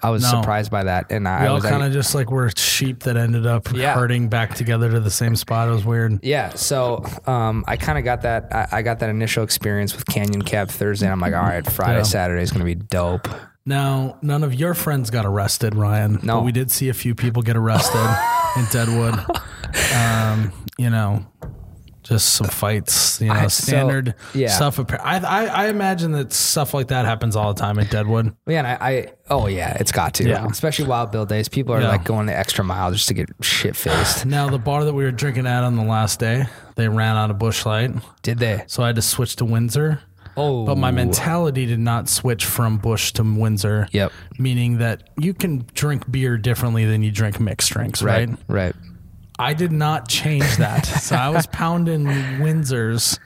[0.03, 0.29] I was No.
[0.31, 3.17] surprised by that, and I, We all was kind of just like were sheep that
[3.17, 3.95] ended up Yeah.
[3.95, 5.69] herding back together to the same spot.
[5.69, 6.21] It was weird.
[6.23, 8.49] Yeah, so um, I kind of got that.
[8.53, 11.07] I, I got that initial experience with Canyon Cab Thursday.
[11.07, 12.03] And I'm like, all right, Friday, Yeah.
[12.05, 13.29] Saturday is going to be dope.
[13.67, 16.21] Now, none of your friends got arrested, Ryan.
[16.23, 16.37] No.
[16.39, 17.99] But we did see a few people get arrested
[18.57, 19.19] in Deadwood.
[19.95, 21.27] Um, you know,
[22.09, 24.49] just some fights, you know, I- so, standard yeah.
[24.49, 24.79] stuff.
[24.81, 28.35] I, I I imagine that stuff like that happens all the time in Deadwood.
[28.47, 30.29] Yeah, and I, I oh yeah, it's got to.
[30.29, 30.47] Yeah.
[30.47, 31.89] Especially Wild Bill days, people are Yeah.
[31.89, 34.25] like going the extra mile just to get shit faced.
[34.27, 36.45] Now, the bar that we were drinking at on the last day,
[36.77, 37.91] they ran out of Busch Light,
[38.23, 38.65] Did they?
[38.67, 40.01] so I had to switch to Windsor.
[40.41, 43.89] Oh, But my mentality did not switch from Busch to Windsor.
[43.91, 44.13] Yep.
[44.39, 48.29] Meaning that you can drink beer differently than you drink mixed drinks, right?
[48.29, 48.75] right, right.
[49.39, 50.86] I did not change that.
[50.86, 53.18] so I was pounding Windsors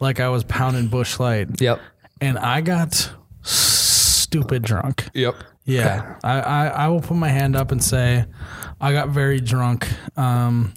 [0.00, 1.60] like I was pounding Busch Light.
[1.60, 1.80] Yep.
[2.20, 3.12] And I got
[3.42, 5.08] stupid drunk.
[5.14, 5.36] Yep.
[5.64, 6.16] Yeah.
[6.24, 8.26] I, I, I will put my hand up and say
[8.80, 9.88] I got very drunk.
[10.16, 10.74] Um,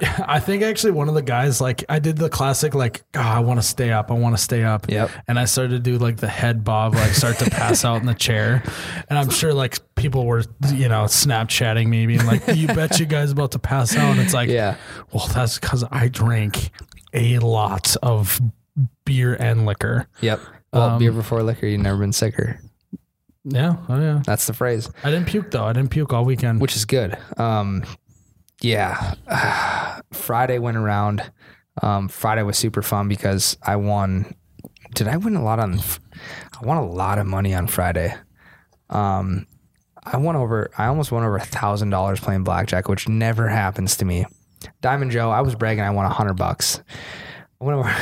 [0.26, 3.40] I think actually one of the guys like I did the classic like oh, I
[3.40, 5.10] want to stay up I want to stay up Yep.
[5.28, 8.06] and I started to do like the head bob like start to pass out in
[8.06, 8.62] the chair
[9.08, 13.06] and I'm sure like people were you know Snapchatting me being like you bet you
[13.06, 14.76] guys about to pass out and it's like Yeah.
[15.12, 16.70] well that's because I drank
[17.14, 18.40] a lot of
[19.04, 20.40] beer and liquor Yep.
[20.72, 22.60] Well, Um, beer before liquor, you've never been sicker.
[23.44, 26.60] yeah oh yeah That's the phrase, I didn't puke though I didn't puke all weekend
[26.60, 27.16] which is good.
[27.38, 27.84] Um,
[28.60, 30.00] yeah.
[30.12, 31.30] Friday went around.
[31.82, 34.34] Um, Friday was super fun because I won.
[34.94, 35.78] Did I win a lot on?
[35.78, 38.14] I won a lot of money on Friday.
[38.90, 39.46] Um,
[40.02, 40.70] I won over.
[40.76, 44.26] I almost won over a thousand dollars playing blackjack, which never happens to me.
[44.80, 45.84] Diamond Joe, I was bragging.
[45.84, 46.80] I won a hundred bucks.
[47.60, 47.94] I went over.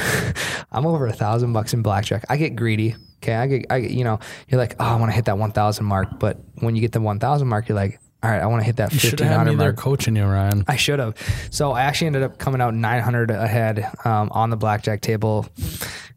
[0.73, 2.25] I'm over a thousand bucks in blackjack.
[2.29, 2.95] I get greedy.
[3.23, 3.67] Okay, I get.
[3.71, 4.21] I get, you know.
[4.49, 6.93] You're like, oh, I want to hit that one thousand mark, but when you get
[6.93, 9.11] the one thousand mark, you're like, all right, I want to hit that you should
[9.11, 9.77] fifteen have had me hundred there mark.
[9.77, 11.17] coaching you Ryan I should have.
[11.51, 15.47] So I actually ended up coming out 900 ahead um, on the blackjack table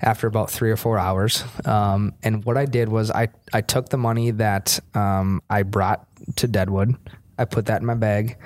[0.01, 1.43] after about three or four hours.
[1.65, 6.07] Um, and what I did was I, I took the money that um, I brought
[6.37, 6.95] to Deadwood,
[7.37, 8.37] I put that in my bag,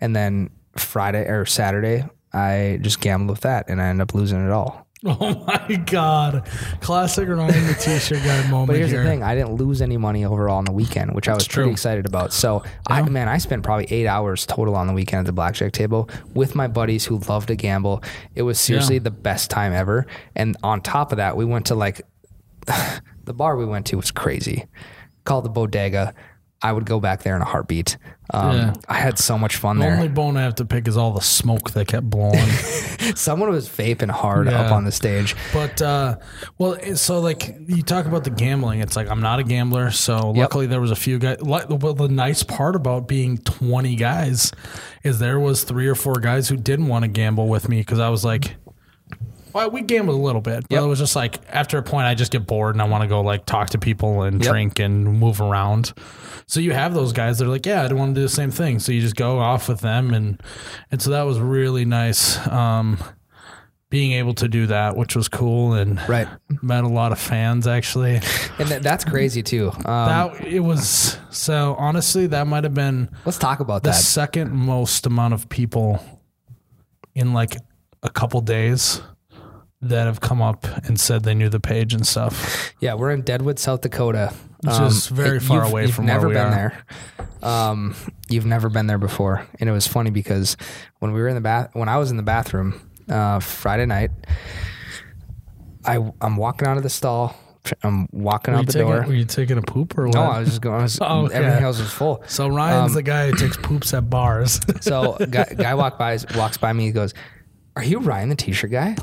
[0.00, 4.44] and then Friday or Saturday, I just gambled with that and I ended up losing
[4.44, 4.85] it all.
[5.20, 6.48] Oh my god!
[6.80, 9.02] Classic Ryan the T-shirt guy moment But here's here.
[9.02, 11.70] the thing: I didn't lose any money overall on the weekend, which I was pretty
[11.70, 12.32] excited about.
[12.32, 15.72] So, I man, I spent probably eight hours total on the weekend at the blackjack
[15.72, 18.02] table with my buddies who love to gamble.
[18.34, 19.02] It was seriously Yeah.
[19.02, 20.06] the best time ever.
[20.34, 22.02] And on top of that, we went to like
[23.24, 24.64] the bar we went to was crazy,
[25.24, 26.14] called the Bodega.
[26.62, 27.98] I would go back there in a heartbeat.
[28.32, 28.72] Um, Yeah.
[28.88, 29.94] I had so much fun The there.
[29.94, 32.38] only bone I have to pick is all the smoke that kept blowing.
[33.14, 35.36] Someone was vaping hard up on the stage.
[35.52, 36.16] but uh,
[36.58, 40.30] well, so like you talk about the gambling, it's like I'm not a gambler, so
[40.30, 41.40] luckily there was a few guys.
[41.42, 44.50] Like, well, the nice part about being 20 guys
[45.04, 47.98] is there was three or four guys who didn't want to gamble with me because
[48.00, 48.56] I was like.
[49.56, 50.82] Well, we gambled a little bit, but Yep.
[50.82, 53.08] it was just like after a point, I just get bored and I want to
[53.08, 54.52] go like talk to people and Yep.
[54.52, 55.94] drink and move around.
[56.46, 58.28] So you have those guys that are like, yeah, I don't want to do the
[58.28, 58.80] same thing.
[58.80, 60.42] So you just go off with them, and
[60.90, 62.36] and so that was really nice.
[62.48, 62.98] Um,
[63.88, 66.28] being able to do that, which was cool, and Right.
[66.60, 68.20] met a lot of fans actually.
[68.58, 69.70] And th- that's crazy too.
[69.74, 73.96] Um, that it was so honestly, that might have been let's talk about the that.
[73.96, 76.04] second most amount of people
[77.14, 77.56] in like
[78.02, 79.00] a couple days
[79.82, 82.72] that have come up and said they knew the page and stuff.
[82.80, 84.32] Yeah, we're in Deadwood, South Dakota.
[84.62, 86.50] Which is very far you've- away you've from where never we been are.
[86.50, 87.48] there.
[87.48, 87.94] Um,
[88.28, 90.56] you've never been there before, and it was funny because
[90.98, 94.10] when we were in the bath, when I was in the bathroom uh, Friday night,
[95.84, 97.36] I I'm walking out of the stall.
[97.82, 99.02] I'm walking Were out the taking, door.
[99.02, 100.14] were you taking a poop or what?
[100.14, 100.80] no, I was just going.
[100.80, 101.26] I was, Oh.
[101.26, 102.22] Everything else was full.
[102.26, 104.60] so Ryan's Um, the guy who takes poops at bars.
[104.80, 106.84] So guy, guy walk by walks by me.
[106.86, 107.12] He goes,
[107.76, 108.96] "Are you Ryan, the T-shirt guy?"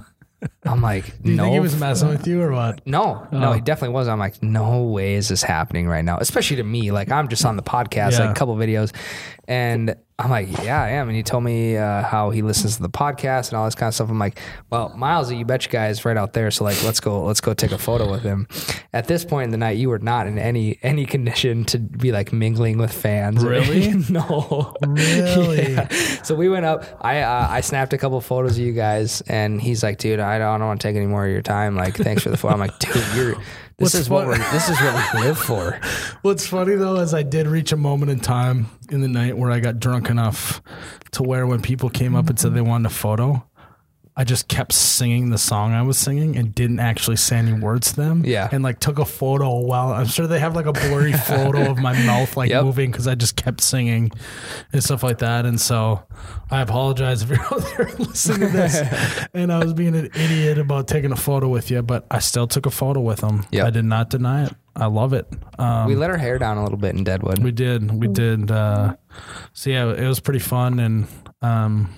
[0.66, 2.86] I'm like, Do you "No, think he was messing with you or what?
[2.88, 3.52] No, no, Oh.
[3.54, 4.08] he definitely was.
[4.08, 6.92] I'm like, no way is this happening right now, especially to me.
[6.92, 8.20] Like, I'm just on the podcast, Yeah.
[8.28, 8.94] like a couple videos,
[9.48, 11.10] and I'm like, yeah, I am.
[11.10, 13.88] And he told me uh, how he listens to the podcast and all this kind
[13.90, 14.10] of stuff.
[14.12, 14.40] I'm like,
[14.70, 16.52] well, Miles, you bet you guys right out there.
[16.52, 18.48] So like, let's go, let's go take a photo with him.
[18.94, 22.12] At this point in the night, you were not in any any condition to be
[22.12, 23.44] like mingling with fans.
[23.54, 23.92] Really?
[24.10, 24.76] no.
[24.88, 25.74] Really?
[25.74, 25.88] Yeah.
[26.24, 26.86] So we went up.
[27.02, 30.38] I uh, I snapped a couple photos of you guys, and he's like, "Dude, I
[30.38, 31.76] don't, I don't want to take any more of your time.
[31.76, 33.42] Like, thanks for the photo." I'm like, "Dude, you're this
[33.78, 35.80] What's is what fun- we're this is what we live for."
[36.22, 39.52] What's funny though is I did reach a moment in time in the night where
[39.52, 40.62] I got drunk enough
[41.12, 43.44] to where when people came up and said they wanted a photo,
[44.16, 47.94] I just kept singing the song I was singing and didn't actually say any words
[47.94, 48.24] to them.
[48.24, 48.48] Yeah.
[48.52, 51.80] And like took a photo while I'm sure they have like a blurry photo of
[51.80, 52.64] my mouth like Yep.
[52.64, 54.12] moving because I just kept singing
[54.72, 55.48] and stuff like that.
[55.48, 56.04] And so
[56.52, 60.60] I apologize if you're out there listening to this and I was being an idiot
[60.60, 63.46] about taking a photo with you, but I still took a photo with them.
[63.52, 63.66] Yep.
[63.66, 64.54] I did not deny it.
[64.76, 65.28] I love it.
[65.58, 67.40] Um, we let our hair down a little bit in Deadwood.
[67.44, 67.92] we did.
[67.92, 68.52] We did.
[68.52, 68.96] Uh,
[69.54, 70.80] so yeah, it was pretty fun.
[70.80, 71.08] And
[71.42, 71.90] um,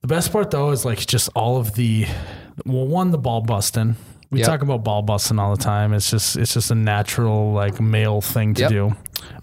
[0.00, 2.06] the best part though is like just all of the
[2.66, 3.96] well, one the ball busting.
[4.30, 4.46] We Yep.
[4.48, 5.94] talk about ball busting all the time.
[5.94, 8.70] It's just it's just a natural like male thing to Yep.
[8.70, 8.96] do.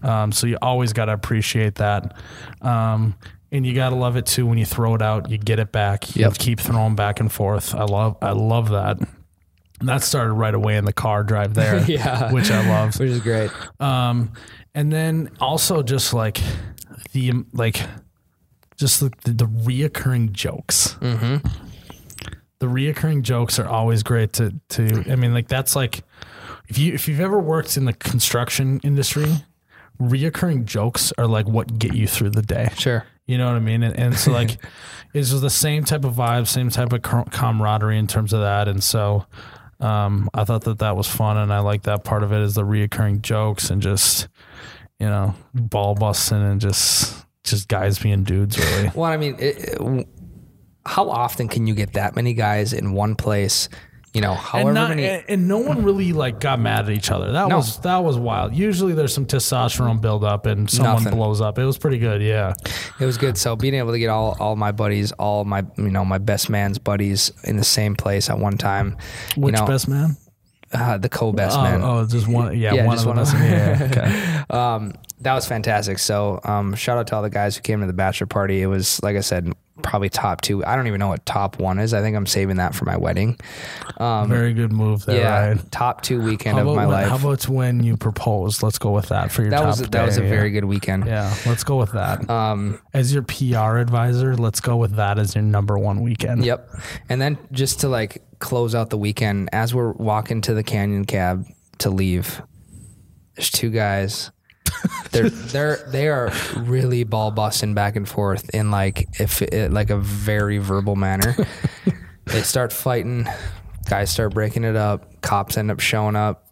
[0.03, 2.15] Um, so you always got to appreciate that.
[2.61, 3.15] Um,
[3.51, 6.15] and you gotta love it too when you throw it out, you get it back.
[6.15, 6.33] You Yep.
[6.37, 7.73] keep throwing back and forth.
[7.73, 8.97] I love I love that.
[9.79, 12.31] And that started right away in the car drive there, Yeah.
[12.31, 12.95] which I love.
[12.99, 13.51] which is great.
[13.79, 14.31] Um,
[14.73, 16.41] and then also just like
[17.13, 17.81] the like
[18.77, 20.95] just the, the, the reoccurring jokes.
[21.01, 21.47] Mm-hmm.
[22.59, 25.05] The reoccurring jokes are always great to to.
[25.11, 26.03] I mean, like that's like
[26.67, 29.31] if you if you've ever worked in the construction industry,
[29.99, 32.69] reoccurring jokes are like what get you through the day.
[32.77, 33.05] Sure.
[33.25, 33.83] You know what I mean?
[33.83, 34.57] And, and so like
[35.13, 38.67] it's just the same type of vibe, same type of camaraderie in terms of that.
[38.67, 39.25] And so
[39.79, 42.55] um, I thought that that was fun, and I like that part of it is
[42.55, 44.27] the reoccurring jokes and just
[44.99, 48.91] you know ball busting and just just guys being dudes really.
[48.95, 50.07] Well, I mean, it, it-
[50.85, 53.69] how often can you get that many guys in one place?
[54.13, 55.05] You know, however And, not, many.
[55.07, 57.33] and, and no one really like got mad at each other.
[57.33, 57.57] That No.
[57.57, 58.55] was that was wild.
[58.55, 61.17] Usually there's some testosterone buildup and someone Nothing.
[61.17, 61.59] blows up.
[61.59, 62.53] It was pretty good, yeah.
[62.99, 63.37] It was good.
[63.37, 66.49] So being able to get all, all my buddies, all my you know my best
[66.49, 68.95] man's buddies in the same place at one time.
[69.35, 70.15] Which you know, best man?
[70.71, 71.81] uh, the co-best Oh, man.
[71.83, 72.57] oh, just one.
[72.57, 73.41] Yeah, Yeah, one just of one of them.
[73.43, 74.43] Yeah, okay.
[74.57, 75.99] Um, that was fantastic.
[75.99, 78.61] So um, shout out to all the guys who came to the bachelor party.
[78.61, 79.51] It was like I said,
[79.81, 80.63] probably top two.
[80.65, 81.93] I don't even know what top one is.
[81.93, 83.37] I think I'm saving that for my wedding.
[83.99, 85.69] Very good move there, yeah, Ryan.
[85.69, 87.09] top two weekend of my when, life.
[87.09, 88.63] how about when you proposed?
[88.63, 91.05] Let's go with that for your that top was that was a very good weekend.
[91.05, 92.29] Yeah, let's go with that.
[92.29, 96.45] Um, as your PR advisor, let's go with that as your number one weekend.
[96.45, 96.69] Yep.
[97.09, 101.05] And then just to like close out the weekend, as we're walking to the canyon
[101.05, 101.45] cab
[101.79, 102.41] to leave,
[103.35, 104.31] there's two guys.
[105.11, 109.89] They're they're they are really ball busting back and forth in like if it, like
[109.89, 111.35] a very verbal manner.
[112.25, 113.27] they start fighting,
[113.89, 116.44] guys start breaking it up, cops end up showing up,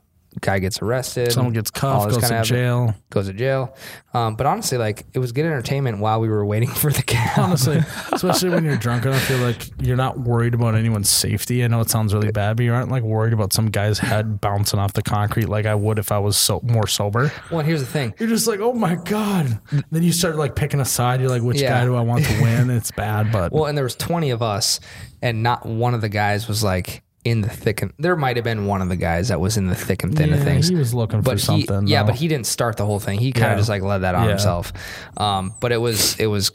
[0.43, 2.93] guy gets arrested, Someone gets cuffed, goes to jail.
[3.09, 3.75] goes to jail.
[4.13, 7.39] Um, but honestly, like it was good entertainment while we were waiting for the cab.
[7.39, 7.77] Honestly,
[8.11, 11.63] especially when you're drunk enough, you're like you're not worried about anyone's safety.
[11.63, 14.41] I know it sounds really bad, but you aren't like worried about some guy's head
[14.41, 17.31] bouncing off the concrete like I would if I was so more sober.
[17.49, 18.13] Well, here's the thing.
[18.19, 19.59] You're just like, oh my god.
[19.91, 21.21] Then you start like picking a side.
[21.21, 21.79] You're like, which Yeah.
[21.79, 22.69] guy do I want to win?
[22.69, 24.79] It's bad, but Well, and there was 20 of us,
[25.21, 28.43] and not one of the guys was like in the thick and there might have
[28.43, 30.67] been one of the guys that was in the thick and thin of things.
[30.67, 32.07] he was looking for but he, something, Yeah, though.
[32.07, 33.17] but he didn't start the whole thing.
[33.19, 33.57] He kind of Yeah.
[33.57, 34.29] just like led that on Yeah.
[34.31, 34.73] himself.
[35.17, 36.51] Um, but it was it was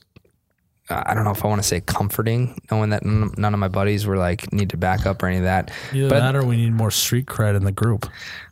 [0.90, 3.68] I don't know if I want to say comforting, knowing that none none of my
[3.68, 5.70] buddies were like need to back up or any of that.
[5.92, 8.06] Either But- that or we need more street cred in the group.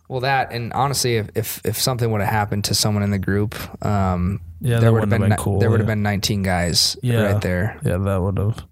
[0.09, 3.19] Well, that and honestly, if if, if something would have happened to someone in the
[3.19, 3.55] group,
[3.85, 5.95] um, Yeah, there would have been, been cool, there would have yeah.
[5.95, 7.23] been 19 guys Yeah.
[7.33, 7.79] right there.
[7.85, 8.65] Yeah, that would have.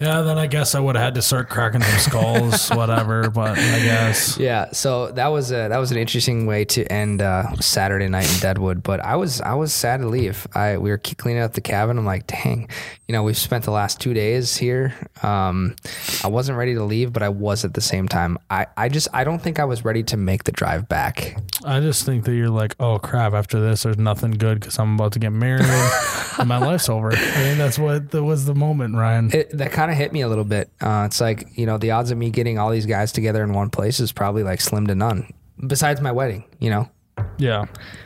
[0.00, 3.30] Yeah, then I guess I would have had to start cracking some skulls, whatever.
[3.30, 7.22] But I guess Yeah, so that was a that was an interesting way to end
[7.22, 8.82] uh, Saturday night in Deadwood.
[8.82, 10.46] But I was I was sad to leave.
[10.54, 11.96] I we were cleaning up the cabin.
[11.98, 12.68] I'm like, dang,
[13.06, 14.94] you know, we've spent the last two days here.
[15.22, 15.76] Um,
[16.24, 18.38] I wasn't ready to leave, but I was at the same time.
[18.50, 21.36] I I just I don't think I was ready to make the drive back.
[21.64, 23.32] I just think that you're like, oh crap!
[23.32, 25.66] After this, there's nothing good because I'm about to get married
[26.38, 27.12] and my life's over.
[27.12, 29.30] I think that's what that was the moment, Ryan.
[29.34, 30.70] It, that kind of hit me a little bit.
[30.80, 33.52] Uh, it's like you know, the odds of me getting all these guys together in
[33.52, 35.32] one place is probably like slim to none.
[35.66, 36.88] Besides my wedding, you know.
[37.38, 37.64] yeah.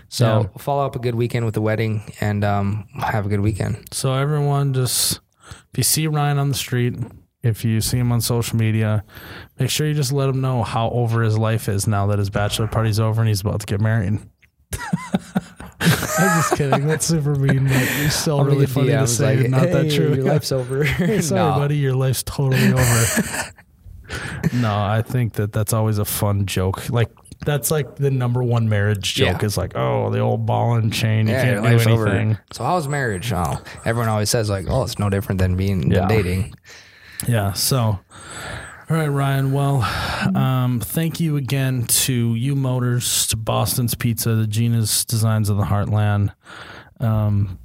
[0.09, 0.47] So Yeah.
[0.59, 3.89] follow up a good weekend with the wedding and um, have a good weekend.
[3.93, 5.21] So everyone, just
[5.73, 6.95] if you see Ryan on the street,
[7.43, 9.05] if you see him on social media,
[9.59, 12.31] make sure you just let him know how over his life is now that his
[12.31, 14.19] bachelor party's over and he's about to get married.
[15.81, 16.87] I'm just kidding.
[16.87, 17.65] That's super mean.
[17.65, 19.47] But it's still really funny to say.
[19.49, 20.15] not that true.
[20.15, 20.85] Your life's over.
[21.09, 21.59] Hey, sorry, No.
[21.59, 21.77] buddy.
[21.77, 23.53] Your life's totally over.
[24.55, 26.89] no, I think that that's always a fun joke.
[26.91, 27.11] Like
[27.47, 29.47] that's like the number one marriage joke Yeah.
[29.47, 31.29] is like, oh, the old ball and chain.
[31.29, 31.93] You Yeah, can't do anything.
[32.33, 32.45] over.
[32.53, 33.33] So how's marriage?
[33.33, 36.01] Oh, everyone always says like, oh, it's no different than being Yeah.
[36.01, 36.55] than dating.
[37.29, 37.53] Yeah.
[37.53, 38.01] So,
[38.91, 39.53] all right, Ryan.
[39.53, 39.83] Well,
[40.35, 45.65] um, thank you again to U Motors, to Boston's Pizza, to Gina's Designs of the
[45.65, 46.33] Heartland.
[46.99, 47.59] Um,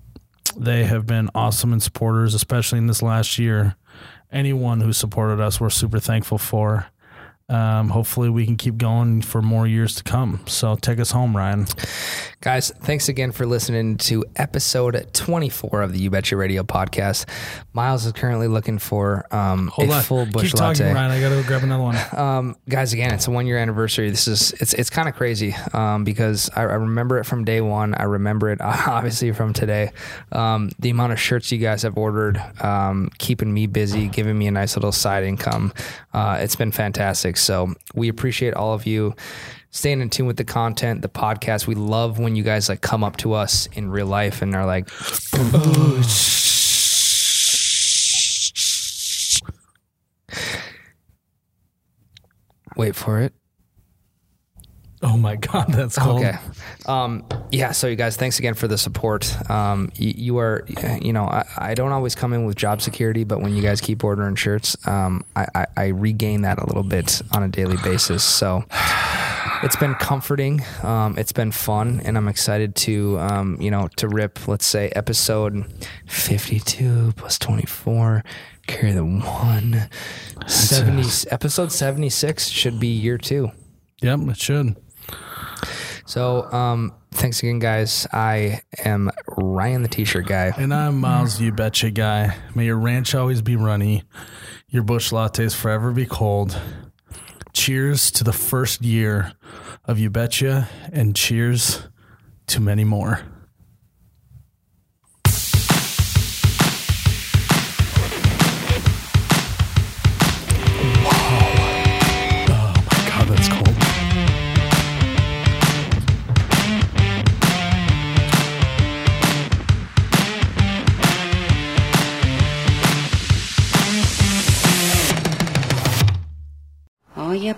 [0.57, 3.75] they have been awesome and supporters, especially in this last year.
[4.31, 6.87] Anyone who supported us, we're super thankful for.
[7.47, 10.41] Um, hopefully, we can keep going for more years to come.
[10.47, 11.67] So, take us home, Ryan.
[12.43, 17.25] Guys, thanks again for listening to episode 24 of the You Betcha Radio podcast.
[17.71, 20.03] Miles is currently looking for um, Hold a on.
[20.03, 20.79] full Busch keep latte.
[20.79, 21.11] talking, Ryan.
[21.11, 21.95] I got to go grab another one.
[22.11, 24.09] Um, guys, again, it's a one year anniversary.
[24.09, 27.61] This is it's it's kind of crazy um, because I, I remember it from day
[27.61, 27.95] one.
[27.95, 29.93] I remember it obviously from today.
[30.33, 34.47] Um, the amount of shirts you guys have ordered, um, keeping me busy, giving me
[34.47, 35.71] a nice little side income.
[36.13, 37.37] Uh, it's been fantastic.
[37.37, 39.15] So we appreciate all of you.
[39.75, 41.65] Staying in tune with the content, the podcast.
[41.65, 44.67] We love when you guys like come up to us in real life and are
[44.67, 44.87] like,
[52.77, 53.33] wait for it.
[55.05, 56.21] Oh my God, that's cold.
[56.23, 56.37] Okay.
[56.85, 57.73] Um, yeah.
[57.73, 59.35] So you guys, thanks again for the support.
[59.49, 60.65] Um, you, you are,
[61.01, 63.81] you know, I, I don't always come in with job security, but when you guys
[63.81, 67.75] keep ordering shirts, um, I, I, I regain that a little bit on a daily
[67.83, 68.23] basis.
[68.23, 68.63] So
[69.61, 70.61] it's been comforting.
[70.83, 74.47] Um, it's been fun, and I'm excited to, um, you know, to rip.
[74.47, 75.65] Let's say episode
[76.07, 78.23] 52 plus 24.
[78.67, 79.89] Carry the one.
[80.47, 83.51] 70 episode 76 should be year two.
[84.01, 84.75] Yep, it should.
[86.05, 88.05] So, um, thanks again, guys.
[88.11, 90.53] I am Ryan, the T-shirt guy.
[90.57, 92.35] And I'm Miles, you betcha guy.
[92.55, 94.03] May your ranch always be runny,
[94.67, 96.59] your Busch Lattes forever be cold.
[97.53, 99.33] Cheers to the first year
[99.85, 101.87] of You Betcha, and cheers
[102.47, 103.21] to many more.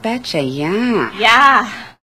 [0.05, 1.11] Betcha, yeah.
[1.17, 1.94] Yeah.